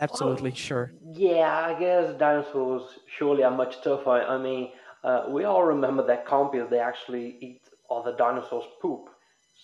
Absolutely 0.00 0.50
Oh, 0.50 0.54
sure. 0.54 0.92
Yeah, 1.12 1.66
I 1.66 1.78
guess 1.78 2.18
dinosaurs 2.18 2.98
surely 3.16 3.44
are 3.44 3.56
much 3.56 3.82
tougher. 3.82 4.22
I 4.22 4.38
mean, 4.38 4.72
uh, 5.04 5.26
we 5.28 5.44
all 5.44 5.64
remember 5.64 6.06
that 6.06 6.26
compies, 6.26 6.68
they 6.68 6.80
actually 6.80 7.36
eat 7.40 7.62
other 7.90 8.14
dinosaurs' 8.16 8.64
poop. 8.80 9.08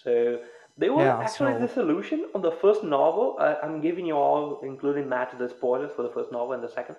So 0.02 0.38
they 0.76 0.90
were 0.90 1.02
Yeah, 1.04 1.18
actually 1.20 1.54
so- 1.54 1.58
the 1.60 1.68
solution 1.68 2.26
on 2.34 2.42
the 2.42 2.52
first 2.52 2.82
novel. 2.82 3.36
Uh, 3.38 3.56
I'm 3.62 3.80
giving 3.80 4.06
you 4.06 4.16
all, 4.16 4.60
including 4.62 5.08
Matt, 5.08 5.36
the 5.38 5.48
spoilers 5.48 5.92
for 5.92 6.02
the 6.02 6.10
first 6.10 6.32
novel 6.32 6.52
and 6.52 6.62
the 6.62 6.68
second. 6.68 6.96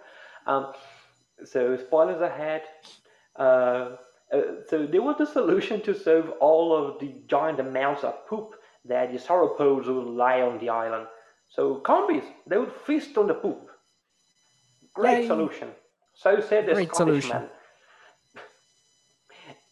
Um, 0.48 0.74
so 1.44 1.76
spoilers 1.78 2.22
ahead. 2.22 2.64
Uh, 3.38 3.98
uh, 4.32 4.42
so 4.70 4.86
they 4.86 5.00
were 5.00 5.16
the 5.18 5.26
solution 5.26 5.82
to 5.82 5.94
solve 5.94 6.30
all 6.40 6.76
of 6.76 7.00
the 7.00 7.14
giant 7.28 7.60
amounts 7.60 8.04
of 8.04 8.26
poop 8.28 8.56
that 8.86 9.12
the 9.12 9.18
sauropods 9.20 9.88
would 9.88 10.08
lie 10.08 10.42
on 10.42 10.58
the 10.60 10.70
island. 10.70 11.08
So 11.50 11.82
compies, 11.86 12.26
they 12.48 12.58
would 12.58 12.72
feast 12.72 13.18
on 13.18 13.28
the 13.28 13.34
poop. 13.34 13.70
Great 14.94 15.22
Yay. 15.22 15.28
solution. 15.28 15.70
So 16.14 16.40
said 16.40 16.66
the 16.66 16.74
Great 16.74 16.88
Scottish 16.96 17.24
solution. 17.26 17.30
man. 17.30 17.50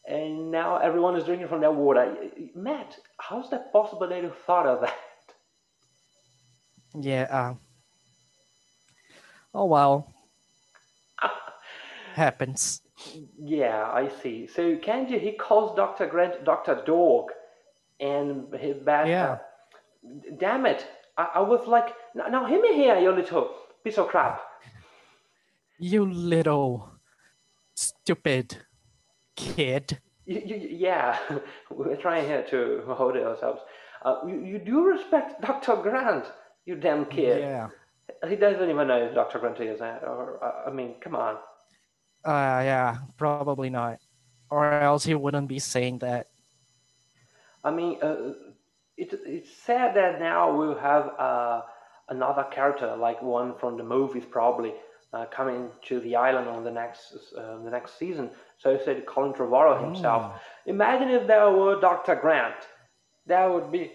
And 0.05 0.51
now 0.51 0.77
everyone 0.77 1.15
is 1.15 1.23
drinking 1.23 1.47
from 1.47 1.61
their 1.61 1.71
water. 1.71 2.13
Matt, 2.55 2.97
how's 3.27 3.49
that 3.49 3.71
possible 3.71 4.07
that 4.07 4.21
you 4.21 4.33
thought 4.45 4.65
of 4.65 4.81
that? 4.81 4.97
Yeah. 6.99 7.27
Uh, 7.29 7.53
oh 9.53 9.65
well. 9.65 10.13
Happens. 12.13 12.81
Yeah, 13.41 13.89
I 13.91 14.09
see. 14.21 14.47
So 14.47 14.75
Kenji, 14.75 15.19
he 15.19 15.31
calls 15.33 15.75
Dr. 15.75 16.07
Grant 16.07 16.43
Dr. 16.43 16.83
Dog 16.85 17.31
and 17.99 18.53
his 18.53 18.77
bad. 18.77 19.07
Yeah. 19.07 19.37
damn 20.37 20.65
it. 20.65 20.85
I, 21.17 21.29
I 21.35 21.39
was 21.41 21.65
like, 21.67 21.93
now, 22.15 22.27
now 22.27 22.45
hear 22.45 22.61
me 22.61 22.75
here, 22.75 22.99
you 22.99 23.11
little 23.11 23.49
piece 23.83 23.97
of 23.97 24.07
crap. 24.07 24.41
You 25.79 26.05
little 26.05 26.91
stupid 27.75 28.57
kid. 29.35 29.99
You, 30.25 30.41
you, 30.45 30.55
yeah, 30.71 31.17
we're 31.69 31.95
trying 31.97 32.25
here 32.25 32.45
to 32.49 32.83
hold 32.87 33.15
ourselves. 33.17 33.61
Uh, 34.03 34.19
you, 34.27 34.41
you 34.43 34.59
do 34.59 34.83
respect 34.85 35.41
Dr. 35.41 35.75
Grant, 35.77 36.25
you 36.65 36.75
damn 36.75 37.05
kid. 37.05 37.41
Yeah. 37.41 37.69
He 38.27 38.35
doesn't 38.35 38.69
even 38.69 38.87
know 38.87 39.07
who 39.07 39.13
Dr. 39.15 39.39
Grant 39.39 39.59
is. 39.59 39.81
uh, 39.81 39.99
Or, 40.03 40.43
uh, 40.43 40.69
I 40.69 40.73
mean, 40.73 40.95
come 41.01 41.15
on. 41.15 41.35
Uh, 42.25 42.61
yeah, 42.63 42.97
probably 43.17 43.69
not. 43.69 43.99
Or 44.49 44.71
else 44.71 45.03
he 45.05 45.15
wouldn't 45.15 45.47
be 45.47 45.59
saying 45.59 45.99
that. 45.99 46.27
I 47.63 47.71
mean, 47.71 47.99
uh, 48.01 48.33
it, 48.97 49.13
it's 49.25 49.51
sad 49.65 49.95
that 49.95 50.19
now 50.19 50.55
we'll 50.55 50.77
have 50.77 51.11
uh, 51.17 51.61
another 52.09 52.43
character, 52.51 52.95
like 52.95 53.21
one 53.21 53.55
from 53.59 53.77
the 53.77 53.83
movies, 53.83 54.23
probably 54.29 54.73
uh, 55.13 55.25
coming 55.25 55.69
to 55.87 55.99
the 55.99 56.15
island 56.15 56.47
on 56.47 56.63
the 56.63 56.71
next 56.71 57.15
uh, 57.37 57.57
the 57.63 57.69
next 57.69 57.97
season. 57.99 58.31
So 58.57 58.75
he 58.75 58.83
said 58.83 59.05
Colin 59.05 59.33
Trevorrow 59.33 59.83
himself. 59.83 60.41
Imagine 60.65 61.09
if 61.09 61.27
there 61.27 61.49
were 61.51 61.79
Dr. 61.79 62.15
Grant. 62.15 62.55
That 63.27 63.45
would 63.51 63.71
be 63.71 63.91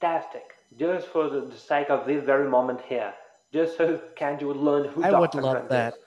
fantastic. 0.00 0.42
Just 0.78 1.08
for 1.08 1.28
the, 1.28 1.40
the 1.40 1.56
sake 1.56 1.90
of 1.90 2.06
this 2.06 2.22
very 2.24 2.48
moment 2.48 2.80
here. 2.88 3.12
Just 3.52 3.76
so 3.76 4.00
Kenji 4.16 4.44
would 4.44 4.56
learn 4.56 4.88
who 4.88 5.02
I 5.02 5.10
Dr. 5.10 5.20
would 5.20 5.34
love 5.34 5.52
Grant 5.54 5.68
that. 5.70 5.94
is. 5.94 6.00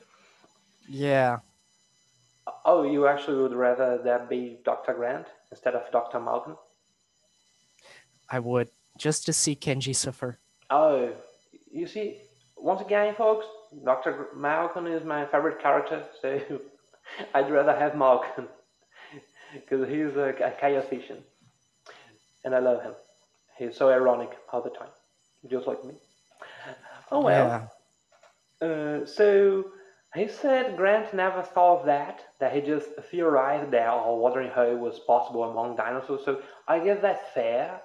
Yeah. 0.90 1.40
Oh, 2.66 2.84
you 2.84 3.08
actually 3.08 3.42
would 3.42 3.54
rather 3.54 3.98
that 4.04 4.30
be 4.30 4.58
Dr. 4.64 4.94
Grant 4.94 5.28
instead 5.52 5.76
of 5.76 5.90
Dr. 5.92 6.20
Malcolm? 6.20 6.58
I 8.30 8.40
would 8.40 8.70
just 8.98 9.26
to 9.26 9.34
see 9.34 9.56
Kenji 9.56 9.96
suffer. 9.96 10.40
Oh, 10.70 11.12
you 11.72 11.88
see, 11.88 12.20
once 12.58 12.82
again, 12.82 13.14
folks, 13.16 13.46
Dr. 13.86 14.28
Malcolm 14.36 14.88
is 14.88 15.04
my 15.04 15.26
favorite 15.26 15.62
character, 15.62 16.06
so 16.22 16.40
I'd 17.34 17.52
rather 17.52 17.78
have 17.78 17.96
Malcolm 17.96 18.48
because 19.54 19.88
he's 19.88 20.16
a, 20.16 20.30
a 20.44 20.52
chaosician, 20.60 21.18
and 22.46 22.56
I 22.56 22.60
love 22.60 22.82
him. 22.82 22.94
He's 23.58 23.76
so 23.76 23.90
ironic 23.90 24.32
all 24.52 24.62
the 24.62 24.70
time, 24.70 24.90
just 25.50 25.68
like 25.68 25.84
me. 25.84 25.94
Oh 27.12 27.22
well. 27.22 27.70
Yeah. 28.62 28.68
Uh, 28.68 29.06
so 29.06 29.66
he 30.16 30.28
said 30.28 30.78
Grant 30.78 31.14
never 31.14 31.42
thought 31.42 31.82
of 31.82 31.86
that, 31.88 32.24
that 32.40 32.54
he 32.54 32.62
just 32.62 32.88
theorized 33.10 33.72
that 33.72 33.90
or 33.90 34.20
wondering 34.20 34.50
how 34.52 34.64
it 34.64 34.78
was 34.78 35.00
possible 35.00 35.44
among 35.44 35.76
dinosaurs. 35.76 36.22
So 36.24 36.42
I 36.68 36.80
guess 36.80 37.00
that's 37.02 37.24
fair. 37.34 37.82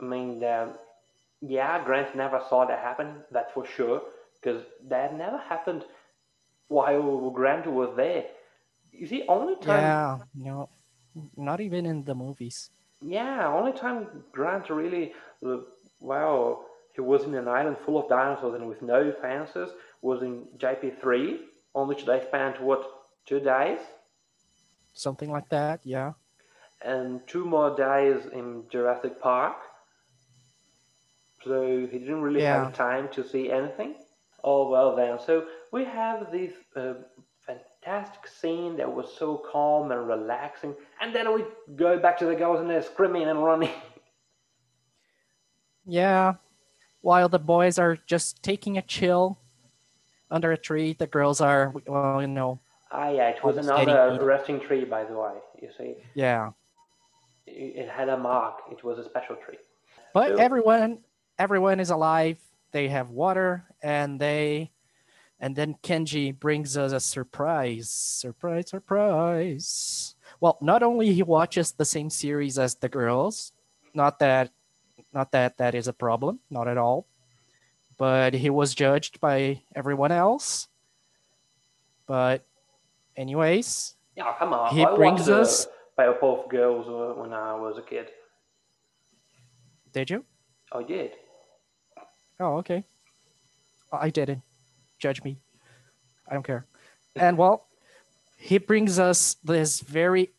I 0.00 0.04
mean, 0.04 0.42
um, 0.44 0.74
yeah, 1.40 1.84
Grant 1.84 2.14
never 2.16 2.40
saw 2.48 2.64
that 2.64 2.78
happen, 2.78 3.22
that's 3.30 3.52
for 3.52 3.66
sure, 3.66 4.02
because 4.44 4.62
that 4.88 5.16
never 5.16 5.38
happened 5.38 5.84
while 6.68 7.30
Grant 7.30 7.66
was 7.66 7.90
there. 7.96 8.24
You 8.92 9.06
see, 9.06 9.24
only 9.28 9.54
time, 9.56 9.82
Yeah. 9.82 10.18
No, 10.34 10.68
not 11.36 11.60
even 11.60 11.86
in 11.86 12.04
the 12.04 12.14
movies. 12.14 12.70
yeah, 13.00 13.46
only 13.48 13.72
time 13.72 14.24
Grant 14.32 14.68
really, 14.70 15.12
well, 16.00 16.66
he 16.94 17.00
was 17.00 17.24
in 17.24 17.34
an 17.34 17.48
island 17.48 17.76
full 17.84 17.98
of 17.98 18.08
dinosaurs 18.08 18.54
and 18.54 18.68
with 18.68 18.82
no 18.82 19.12
fences 19.22 19.70
was 20.02 20.22
in 20.22 20.44
JP3, 20.58 21.38
on 21.74 21.88
which 21.88 22.04
they 22.04 22.20
spent, 22.28 22.60
what, 22.60 22.82
two 23.26 23.40
days? 23.40 23.78
Something 24.92 25.30
like 25.32 25.48
that. 25.48 25.80
Yeah. 25.84 26.12
And 26.82 27.26
two 27.26 27.44
more 27.44 27.74
days 27.74 28.26
in 28.32 28.64
Jurassic 28.70 29.20
Park. 29.20 29.56
So 31.42 31.86
he 31.90 31.98
didn't 31.98 32.22
really 32.22 32.42
Yeah. 32.42 32.64
have 32.64 32.74
time 32.74 33.08
to 33.16 33.26
see 33.26 33.50
anything. 33.50 33.96
Oh, 34.46 34.68
well 34.68 34.94
then. 34.94 35.18
So 35.18 35.46
we 35.72 35.84
have 35.84 36.30
this 36.30 36.52
uh, 36.76 36.94
fantastic 37.46 38.26
scene 38.28 38.76
that 38.76 38.92
was 38.94 39.10
so 39.18 39.42
calm 39.50 39.90
and 39.90 40.06
relaxing. 40.06 40.74
And 41.00 41.14
then 41.14 41.34
we 41.34 41.44
go 41.76 41.98
back 41.98 42.18
to 42.18 42.26
the 42.26 42.34
girls 42.34 42.60
and 42.60 42.68
they're 42.68 42.82
screaming 42.82 43.24
and 43.28 43.42
running. 43.42 43.70
Yeah. 45.86 46.34
While 47.02 47.28
the 47.28 47.38
boys 47.38 47.78
are 47.78 47.98
just 48.06 48.42
taking 48.42 48.78
a 48.78 48.82
chill 48.82 49.38
under 50.30 50.50
a 50.52 50.56
tree, 50.56 50.94
the 50.98 51.06
girls 51.06 51.42
are, 51.42 51.74
well, 51.86 52.22
you 52.22 52.26
know, 52.26 52.58
Ah, 52.90 53.10
yeah, 53.10 53.28
it 53.28 53.42
was 53.44 53.56
another 53.58 54.18
resting 54.24 54.60
tree, 54.60 54.84
by 54.84 55.04
the 55.04 55.12
way. 55.12 55.32
You 55.60 55.68
see, 55.76 55.96
yeah. 56.14 56.52
it 57.46 57.76
it 57.84 57.88
had 57.90 58.08
a 58.08 58.16
mark. 58.16 58.60
It 58.72 58.82
was 58.84 58.98
a 58.98 59.04
special 59.04 59.34
tree. 59.36 59.58
But 60.14 60.28
So- 60.28 60.36
everyone, 60.36 61.00
everyone 61.38 61.80
is 61.80 61.90
alive. 61.90 62.38
They 62.74 62.88
have 62.88 63.10
water, 63.10 63.66
and 63.84 64.18
they, 64.18 64.72
and 65.38 65.54
then 65.54 65.76
Kenji 65.80 66.36
brings 66.36 66.76
us 66.76 66.90
a 66.90 66.98
surprise, 66.98 67.88
surprise, 67.88 68.68
surprise. 68.70 70.16
Well, 70.40 70.58
not 70.60 70.82
only 70.82 71.12
he 71.12 71.22
watches 71.22 71.70
the 71.70 71.84
same 71.84 72.10
series 72.10 72.58
as 72.58 72.74
the 72.74 72.88
girls, 72.88 73.52
not 73.94 74.18
that, 74.18 74.50
not 75.12 75.30
that 75.30 75.56
that 75.58 75.76
is 75.76 75.86
a 75.86 75.92
problem, 75.92 76.40
not 76.50 76.66
at 76.66 76.76
all. 76.76 77.06
But 77.96 78.34
he 78.34 78.50
was 78.50 78.74
judged 78.74 79.20
by 79.20 79.62
everyone 79.76 80.10
else. 80.10 80.66
But, 82.08 82.44
anyways, 83.16 83.94
Yeah, 84.16 84.34
come 84.36 84.52
on. 84.52 84.74
He 84.74 84.84
I 84.84 84.96
brings 84.96 85.28
us- 85.28 85.68
Powerpuff 85.96 86.48
Girls 86.50 86.88
uh, 86.88 87.20
when 87.20 87.32
I 87.32 87.54
was 87.54 87.78
a 87.78 87.82
kid. 87.82 88.08
did 89.92 90.10
you? 90.10 90.24
I 90.72 90.82
did. 90.82 91.12
Oh, 92.40 92.56
okay. 92.58 92.84
I 93.92 94.10
didn't. 94.10 94.42
Judge 94.98 95.22
me. 95.22 95.38
I 96.28 96.34
don't 96.34 96.42
care. 96.42 96.66
And 97.14 97.38
well, 97.38 97.66
he 98.36 98.58
brings 98.58 98.98
us 98.98 99.36
this 99.44 99.80
very 99.80 100.32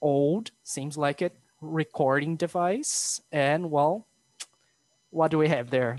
old, 0.00 0.50
seems 0.62 0.98
like 0.98 1.22
it, 1.22 1.36
recording 1.60 2.36
device. 2.36 3.20
And 3.32 3.70
well, 3.70 4.06
what 5.10 5.30
do 5.30 5.38
we 5.38 5.48
have 5.48 5.70
there? 5.70 5.96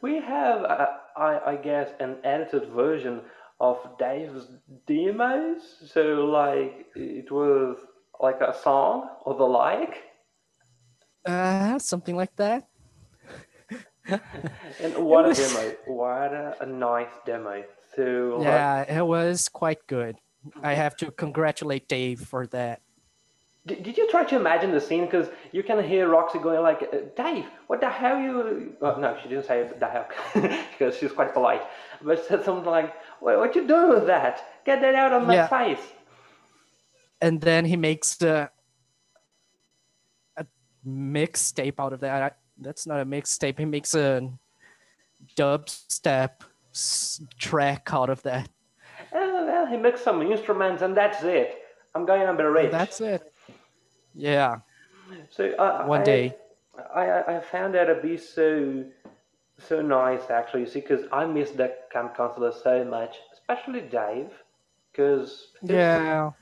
We 0.00 0.20
have, 0.20 0.64
uh, 0.64 0.86
I, 1.16 1.52
I 1.52 1.56
guess, 1.56 1.90
an 2.00 2.16
edited 2.24 2.70
version 2.70 3.20
of 3.60 3.78
Dave's 3.98 4.48
demos. 4.86 5.60
So, 5.92 6.24
like, 6.24 6.86
it 6.96 7.30
was 7.30 7.76
like 8.20 8.40
a 8.40 8.56
song 8.62 9.08
or 9.24 9.36
the 9.36 9.44
like. 9.44 10.02
Uh, 11.24 11.78
something 11.78 12.16
like 12.16 12.34
that. 12.36 12.66
And 14.80 14.96
what 14.96 15.28
a 15.28 15.34
demo! 15.34 15.74
What 15.86 16.32
a, 16.32 16.56
a 16.60 16.66
nice 16.66 17.14
demo. 17.26 17.64
So, 17.96 18.42
Yeah, 18.42 18.98
it 19.00 19.06
was 19.06 19.48
quite 19.48 19.86
good. 19.86 20.16
I 20.62 20.74
have 20.74 20.96
to 20.98 21.10
congratulate 21.10 21.88
Dave 21.88 22.20
for 22.20 22.46
that. 22.48 22.80
Did, 23.66 23.82
did 23.82 23.98
you 23.98 24.08
try 24.10 24.24
to 24.24 24.36
imagine 24.36 24.70
the 24.72 24.80
scene? 24.80 25.04
Because 25.04 25.28
you 25.52 25.62
can 25.62 25.82
hear 25.82 26.08
Roxie 26.08 26.38
going 26.38 26.62
like, 26.62 26.82
uh, 26.82 26.98
"Dave, 27.16 27.46
what 27.66 27.80
the 27.80 27.90
hell 27.90 28.18
you?" 28.18 28.76
Oh, 28.80 28.96
no, 28.98 29.16
she 29.20 29.28
didn't 29.28 29.46
say 29.46 29.68
the 29.78 29.88
hell 29.88 30.06
because 30.70 30.96
she's 30.96 31.12
quite 31.12 31.34
polite, 31.34 31.62
but 32.00 32.24
said 32.24 32.44
something 32.44 32.70
like, 32.70 32.94
"What, 33.20 33.38
what 33.38 33.54
you 33.56 33.66
doing 33.66 33.90
with 33.90 34.06
that? 34.06 34.34
Get 34.64 34.80
that 34.80 34.94
out 34.94 35.12
of 35.12 35.26
my 35.26 35.34
Yeah. 35.34 35.48
face!" 35.48 35.84
and 37.20 37.40
then 37.40 37.64
he 37.64 37.76
makes 37.76 38.16
the 38.16 38.50
a 40.36 40.46
mixtape 40.86 41.74
out 41.78 41.92
of 41.92 42.00
that. 42.00 42.38
That's 42.60 42.86
not 42.86 43.00
a 43.00 43.04
mixtape. 43.04 43.58
He 43.58 43.64
makes 43.64 43.94
a 43.94 44.30
dubstep 45.36 46.30
track 47.38 47.88
out 47.92 48.10
of 48.10 48.22
that. 48.22 48.48
Oh, 49.12 49.46
well, 49.46 49.66
he 49.66 49.76
makes 49.76 50.00
some 50.02 50.22
instruments 50.22 50.82
and 50.82 50.96
that's 50.96 51.22
it. 51.22 51.58
I'm 51.94 52.04
going 52.06 52.26
to 52.26 52.34
be 52.34 52.42
rich. 52.44 52.70
That's 52.70 53.00
it. 53.00 53.32
Yeah, 54.14 54.56
so 55.30 55.50
uh, 55.52 55.84
one 55.86 56.00
I, 56.00 56.04
day. 56.04 56.36
I, 56.94 57.02
I 57.06 57.36
I 57.36 57.40
found 57.40 57.74
that 57.74 57.84
to 57.86 57.94
be 58.02 58.16
so 58.16 58.84
so 59.58 59.80
nice 59.80 60.28
actually. 60.30 60.60
You 60.62 60.66
see, 60.66 60.80
because 60.80 61.04
I 61.12 61.24
miss 61.26 61.50
that 61.52 61.90
camp 61.92 62.16
counselor 62.16 62.50
so 62.52 62.84
much, 62.84 63.16
especially 63.32 63.82
Dave, 63.82 64.30
because 64.90 65.48
Yeah, 65.62 66.32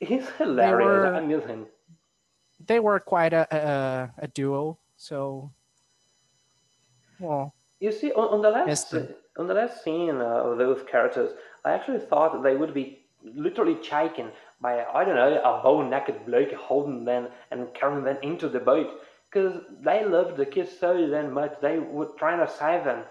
he's 0.00 0.28
hilarious. 0.30 0.86
were- 0.86 1.14
I 1.14 1.20
miss 1.20 1.44
him. 1.44 1.66
they 2.66 2.80
were 2.80 2.98
quite 2.98 3.32
a 3.32 3.46
a, 3.50 4.10
a 4.24 4.28
duo. 4.28 4.78
So, 5.02 5.50
well, 7.18 7.54
You 7.80 7.92
see, 7.92 8.12
on, 8.12 8.28
on 8.28 8.42
the 8.42 8.50
last 8.50 8.94
Mister. 8.94 9.08
on 9.36 9.46
the 9.46 9.54
last 9.54 9.82
scene 9.84 10.20
uh, 10.20 10.24
of 10.48 10.58
those 10.58 10.82
characters, 10.84 11.32
I 11.64 11.72
actually 11.72 11.98
thought 12.00 12.42
they 12.42 12.56
would 12.56 12.72
be 12.72 13.06
literally 13.24 13.82
shaken 13.82 14.30
by 14.60 14.84
I 14.84 15.04
don't 15.04 15.16
know 15.16 15.40
a 15.42 15.62
bone 15.62 15.90
naked 15.90 16.24
bloke 16.24 16.52
holding 16.52 17.04
them 17.04 17.28
and 17.50 17.74
carrying 17.74 18.04
them 18.04 18.18
into 18.22 18.48
the 18.48 18.60
boat 18.60 19.00
because 19.30 19.60
they 19.80 20.04
loved 20.04 20.36
the 20.36 20.46
kids 20.46 20.78
so 20.78 21.08
then 21.08 21.32
much 21.32 21.60
they 21.60 21.78
were 21.80 22.10
trying 22.16 22.38
to 22.46 22.48
save 22.52 22.84
them. 22.84 23.04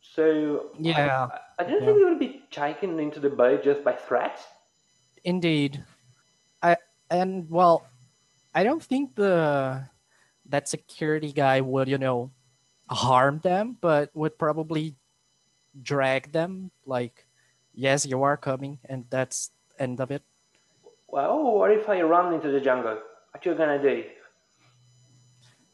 So 0.00 0.72
yeah, 0.78 1.28
I, 1.30 1.38
I 1.58 1.64
didn't 1.64 1.84
Yeah. 1.84 1.86
think 1.86 1.98
they 1.98 2.04
would 2.04 2.18
be 2.20 2.42
shaken 2.50 3.00
into 3.00 3.20
the 3.20 3.30
boat 3.30 3.62
just 3.64 3.82
by 3.84 3.94
threats. 3.94 4.46
indeed. 5.24 5.84
I 6.62 6.76
and 7.10 7.48
well, 7.50 7.86
I 8.54 8.64
don't 8.64 8.82
think 8.82 9.14
the 9.16 9.88
that 10.50 10.68
security 10.68 11.32
guy 11.32 11.60
would 11.60 11.88
you 11.88 11.98
know 11.98 12.30
harm 12.90 13.40
them, 13.42 13.76
but 13.80 14.10
would 14.14 14.38
probably 14.38 14.96
drag 15.82 16.32
them. 16.32 16.70
Like, 16.84 17.26
yes, 17.72 18.04
you 18.04 18.22
are 18.22 18.36
coming, 18.36 18.78
and 18.84 19.06
that's 19.10 19.50
end 19.78 20.00
of 20.00 20.10
it. 20.10 20.22
Well, 21.08 21.58
what 21.58 21.70
if 21.72 21.88
I 21.88 22.02
run 22.02 22.34
into 22.34 22.50
the 22.50 22.60
jungle? 22.60 22.98
What 23.32 23.46
you 23.46 23.54
gonna 23.54 23.82
do? 23.82 24.04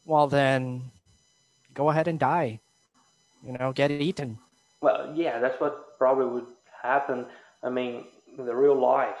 Well, 0.05 0.27
then 0.27 0.91
go 1.73 1.89
ahead 1.89 2.07
and 2.07 2.19
die. 2.19 2.59
You 3.43 3.53
know, 3.53 3.71
get 3.73 3.91
eaten. 3.91 4.39
Well, 4.81 5.13
yeah, 5.15 5.39
that's 5.39 5.59
what 5.59 5.97
probably 5.97 6.25
would 6.25 6.47
happen. 6.81 7.25
I 7.63 7.69
mean, 7.69 8.05
in 8.37 8.45
the 8.45 8.55
real 8.55 8.79
life. 8.79 9.19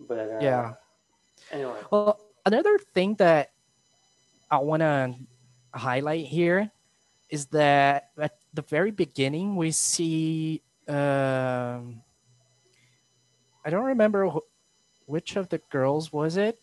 But 0.00 0.18
uh, 0.18 0.38
Yeah. 0.40 0.74
Anyway. 1.50 1.80
Well, 1.90 2.20
another 2.46 2.78
thing 2.78 3.16
that 3.16 3.51
I 4.52 4.58
want 4.58 4.80
to 4.80 5.14
highlight 5.72 6.26
here 6.26 6.70
is 7.30 7.46
that 7.46 8.10
at 8.20 8.36
the 8.52 8.60
very 8.60 8.90
beginning 8.90 9.56
we 9.56 9.70
see 9.70 10.60
um, 10.86 12.02
I 13.64 13.70
don't 13.70 13.84
remember 13.84 14.28
wh- 14.28 15.08
which 15.08 15.36
of 15.36 15.48
the 15.48 15.56
girls 15.70 16.12
was 16.12 16.36
it. 16.36 16.60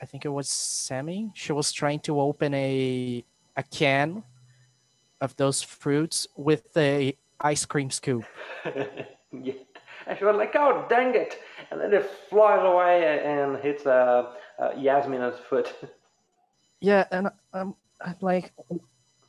I 0.00 0.06
think 0.06 0.24
it 0.24 0.30
was 0.30 0.48
Sammy. 0.48 1.30
She 1.34 1.52
was 1.52 1.72
trying 1.72 2.00
to 2.00 2.18
open 2.18 2.54
a 2.54 3.22
a 3.58 3.62
can 3.64 4.22
of 5.20 5.36
those 5.36 5.60
fruits 5.60 6.26
with 6.36 6.74
a 6.74 7.14
ice 7.38 7.66
cream 7.66 7.90
scoop. 7.90 8.24
yeah. 8.64 9.52
And 10.06 10.18
she 10.18 10.24
was 10.24 10.36
like, 10.36 10.56
"Oh, 10.56 10.86
dang 10.88 11.14
it!" 11.14 11.38
And 11.70 11.78
then 11.78 11.92
it 11.92 12.10
flies 12.30 12.64
away 12.64 13.20
and 13.22 13.58
hits 13.58 13.84
uh, 13.84 14.32
uh, 14.58 14.70
Yasmina's 14.70 15.38
foot. 15.50 15.74
Yeah, 16.82 17.06
and 17.12 17.28
um, 17.54 17.76
I'm 18.04 18.16
like, 18.20 18.52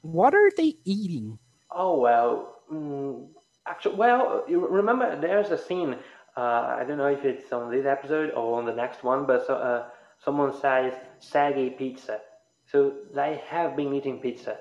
what 0.01 0.33
are 0.33 0.51
they 0.57 0.75
eating? 0.85 1.37
oh 1.73 1.97
well. 1.99 2.55
Mm, 2.71 3.27
actually, 3.67 3.95
well, 3.95 4.43
you 4.47 4.65
remember 4.67 5.19
there's 5.19 5.51
a 5.51 5.57
scene. 5.57 5.95
Uh, 6.35 6.77
I 6.79 6.83
don't 6.87 6.97
know 6.97 7.07
if 7.13 7.23
it's 7.25 7.51
on 7.53 7.69
this 7.69 7.85
episode 7.85 8.31
or 8.31 8.57
on 8.57 8.65
the 8.65 8.73
next 8.73 9.03
one, 9.03 9.25
but 9.27 9.45
so, 9.45 9.55
uh, 9.55 9.85
someone 10.23 10.51
says 10.59 10.93
saggy 11.19 11.69
pizza. 11.69 12.21
So 12.65 12.93
they 13.13 13.41
have 13.47 13.75
been 13.75 13.93
eating 13.93 14.19
pizza. 14.19 14.57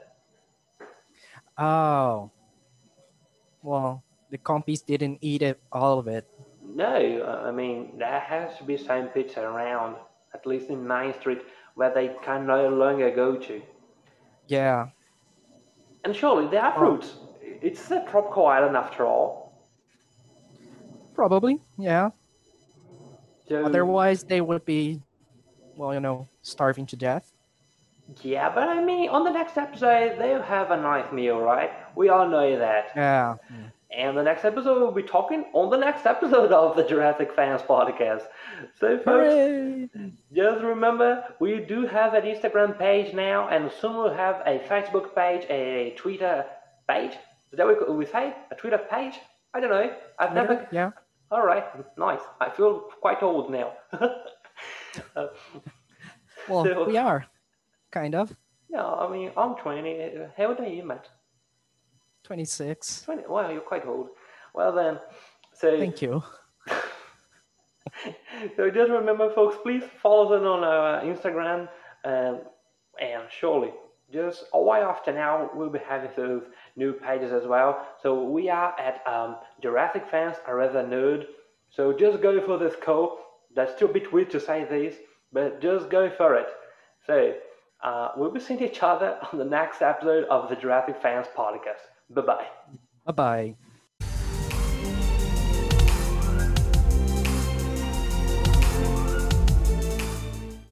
Oh. 1.56 2.30
Well, 3.62 4.02
the 4.30 4.38
compies 4.38 4.84
didn't 4.84 5.18
eat 5.22 5.40
it 5.40 5.60
all 5.72 5.98
of 5.98 6.08
it. 6.08 6.28
No, 6.62 7.24
I 7.46 7.50
mean 7.52 7.98
there 7.98 8.20
has 8.20 8.58
to 8.58 8.64
be 8.64 8.76
some 8.76 9.08
pizza 9.08 9.40
around, 9.40 9.96
at 10.34 10.46
least 10.46 10.68
in 10.68 10.86
Main 10.86 11.14
Street, 11.14 11.42
where 11.74 11.92
they 11.92 12.14
can 12.24 12.46
no 12.46 12.68
longer 12.68 13.10
go 13.10 13.36
to. 13.36 13.62
Yeah. 14.48 14.88
And 16.04 16.14
surely 16.14 16.48
they 16.48 16.56
are 16.56 16.76
fruits. 16.76 17.14
It's 17.40 17.90
a 17.90 18.04
tropical 18.10 18.46
island 18.46 18.76
after 18.76 19.06
all. 19.06 19.52
Probably. 21.14 21.60
Yeah. 21.78 22.10
So, 23.48 23.64
Otherwise 23.64 24.24
they 24.24 24.40
would 24.40 24.64
be 24.64 25.00
well, 25.76 25.94
you 25.94 26.00
know, 26.00 26.28
starving 26.42 26.86
to 26.86 26.96
death. 26.96 27.32
yeah, 28.22 28.52
but 28.54 28.68
I 28.68 28.82
mean, 28.84 29.08
on 29.08 29.24
the 29.24 29.30
next 29.30 29.56
episode, 29.56 30.18
they'll 30.18 30.42
have 30.42 30.70
a 30.70 30.76
nice 30.76 31.10
meal, 31.12 31.38
right? 31.38 31.70
We 31.96 32.08
all 32.08 32.28
know 32.28 32.58
that. 32.58 32.90
Yeah. 32.94 33.36
Mm. 33.52 33.72
And 33.94 34.16
the 34.16 34.22
next 34.22 34.44
episode, 34.44 34.78
we'll 34.80 34.90
be 34.90 35.02
talking 35.02 35.44
on 35.52 35.68
the 35.70 35.76
next 35.76 36.06
episode 36.06 36.50
of 36.50 36.76
the 36.76 36.84
Jurassic 36.84 37.32
Fans 37.34 37.60
podcast. 37.62 38.22
So, 38.80 38.96
folks, 38.98 39.04
Hooray! 39.04 39.88
just 40.34 40.62
remember, 40.62 41.24
we 41.40 41.60
do 41.60 41.86
have 41.86 42.14
an 42.14 42.24
Instagram 42.24 42.78
page 42.78 43.12
now, 43.14 43.48
and 43.48 43.70
soon 43.80 43.96
we'll 43.96 44.14
have 44.14 44.36
a 44.46 44.58
Facebook 44.60 45.14
page, 45.14 45.44
a 45.50 45.94
Twitter 45.98 46.46
page. 46.88 47.12
Is 47.52 47.58
that 47.58 47.66
what 47.66 47.94
we 47.94 48.06
say? 48.06 48.34
A 48.50 48.54
Twitter 48.54 48.78
page? 48.78 49.14
I 49.52 49.60
don't 49.60 49.70
know. 49.70 49.94
I've 50.18 50.32
never. 50.34 50.66
Yeah. 50.72 50.92
All 51.30 51.44
right, 51.44 51.64
nice. 51.98 52.20
I 52.40 52.48
feel 52.50 52.80
quite 53.00 53.22
old 53.22 53.50
now. 53.50 53.72
Uh, 55.16 55.28
Well, 56.48 56.64
So- 56.64 56.84
we 56.86 56.96
are. 56.98 57.24
Kind 57.90 58.14
of. 58.14 58.34
yeah, 58.68 58.84
I 58.86 59.10
mean, 59.10 59.30
I'm 59.36 59.54
20. 59.56 60.18
How 60.36 60.46
old 60.48 60.60
are 60.60 60.66
you, 60.68 60.82
Matt? 60.84 61.08
26. 62.24 63.02
20. 63.02 63.22
Wow, 63.28 63.50
you're 63.50 63.60
quite 63.60 63.86
old. 63.86 64.08
Well, 64.54 64.72
then, 64.72 64.98
so. 65.54 65.78
Thank 65.78 66.02
you. 66.02 66.22
so 68.56 68.70
just 68.70 68.90
remember, 68.90 69.32
folks, 69.34 69.56
please 69.62 69.82
follow 70.02 70.32
us 70.34 70.42
on 70.42 70.64
our 70.64 71.02
Instagram. 71.02 71.68
Um, 72.04 72.40
and 73.00 73.24
surely, 73.30 73.70
just 74.12 74.44
a 74.52 74.60
while 74.60 74.84
after 74.84 75.12
now, 75.12 75.50
we'll 75.54 75.70
be 75.70 75.78
having 75.78 76.10
those 76.16 76.42
new 76.76 76.92
pages 76.92 77.32
as 77.32 77.46
well. 77.46 77.86
So 78.02 78.22
we 78.24 78.50
are 78.50 78.78
at 78.78 79.06
um, 79.06 79.36
Jurassic 79.62 80.04
Fans 80.10 80.36
Are 80.46 80.56
Rather 80.56 80.84
Nerd. 80.84 81.26
So 81.70 81.92
just 81.92 82.20
go 82.20 82.44
for 82.44 82.58
this 82.58 82.74
call. 82.82 83.18
That's 83.54 83.72
still 83.74 83.88
a 83.88 83.92
bit 83.92 84.12
weird 84.12 84.30
to 84.32 84.40
say 84.40 84.64
this, 84.64 84.96
but 85.32 85.60
just 85.60 85.88
go 85.88 86.10
for 86.10 86.34
it. 86.36 86.48
So 87.06 87.34
uh, 87.82 88.10
we'll 88.16 88.30
be 88.30 88.40
seeing 88.40 88.62
each 88.62 88.82
other 88.82 89.18
on 89.32 89.38
the 89.38 89.44
next 89.44 89.82
episode 89.82 90.24
of 90.24 90.48
the 90.48 90.56
Jurassic 90.56 91.00
Fans 91.00 91.26
podcast. 91.36 91.91
Bye 92.14 92.22
bye. 92.22 92.46
Bye 93.06 93.12
bye. 93.12 93.56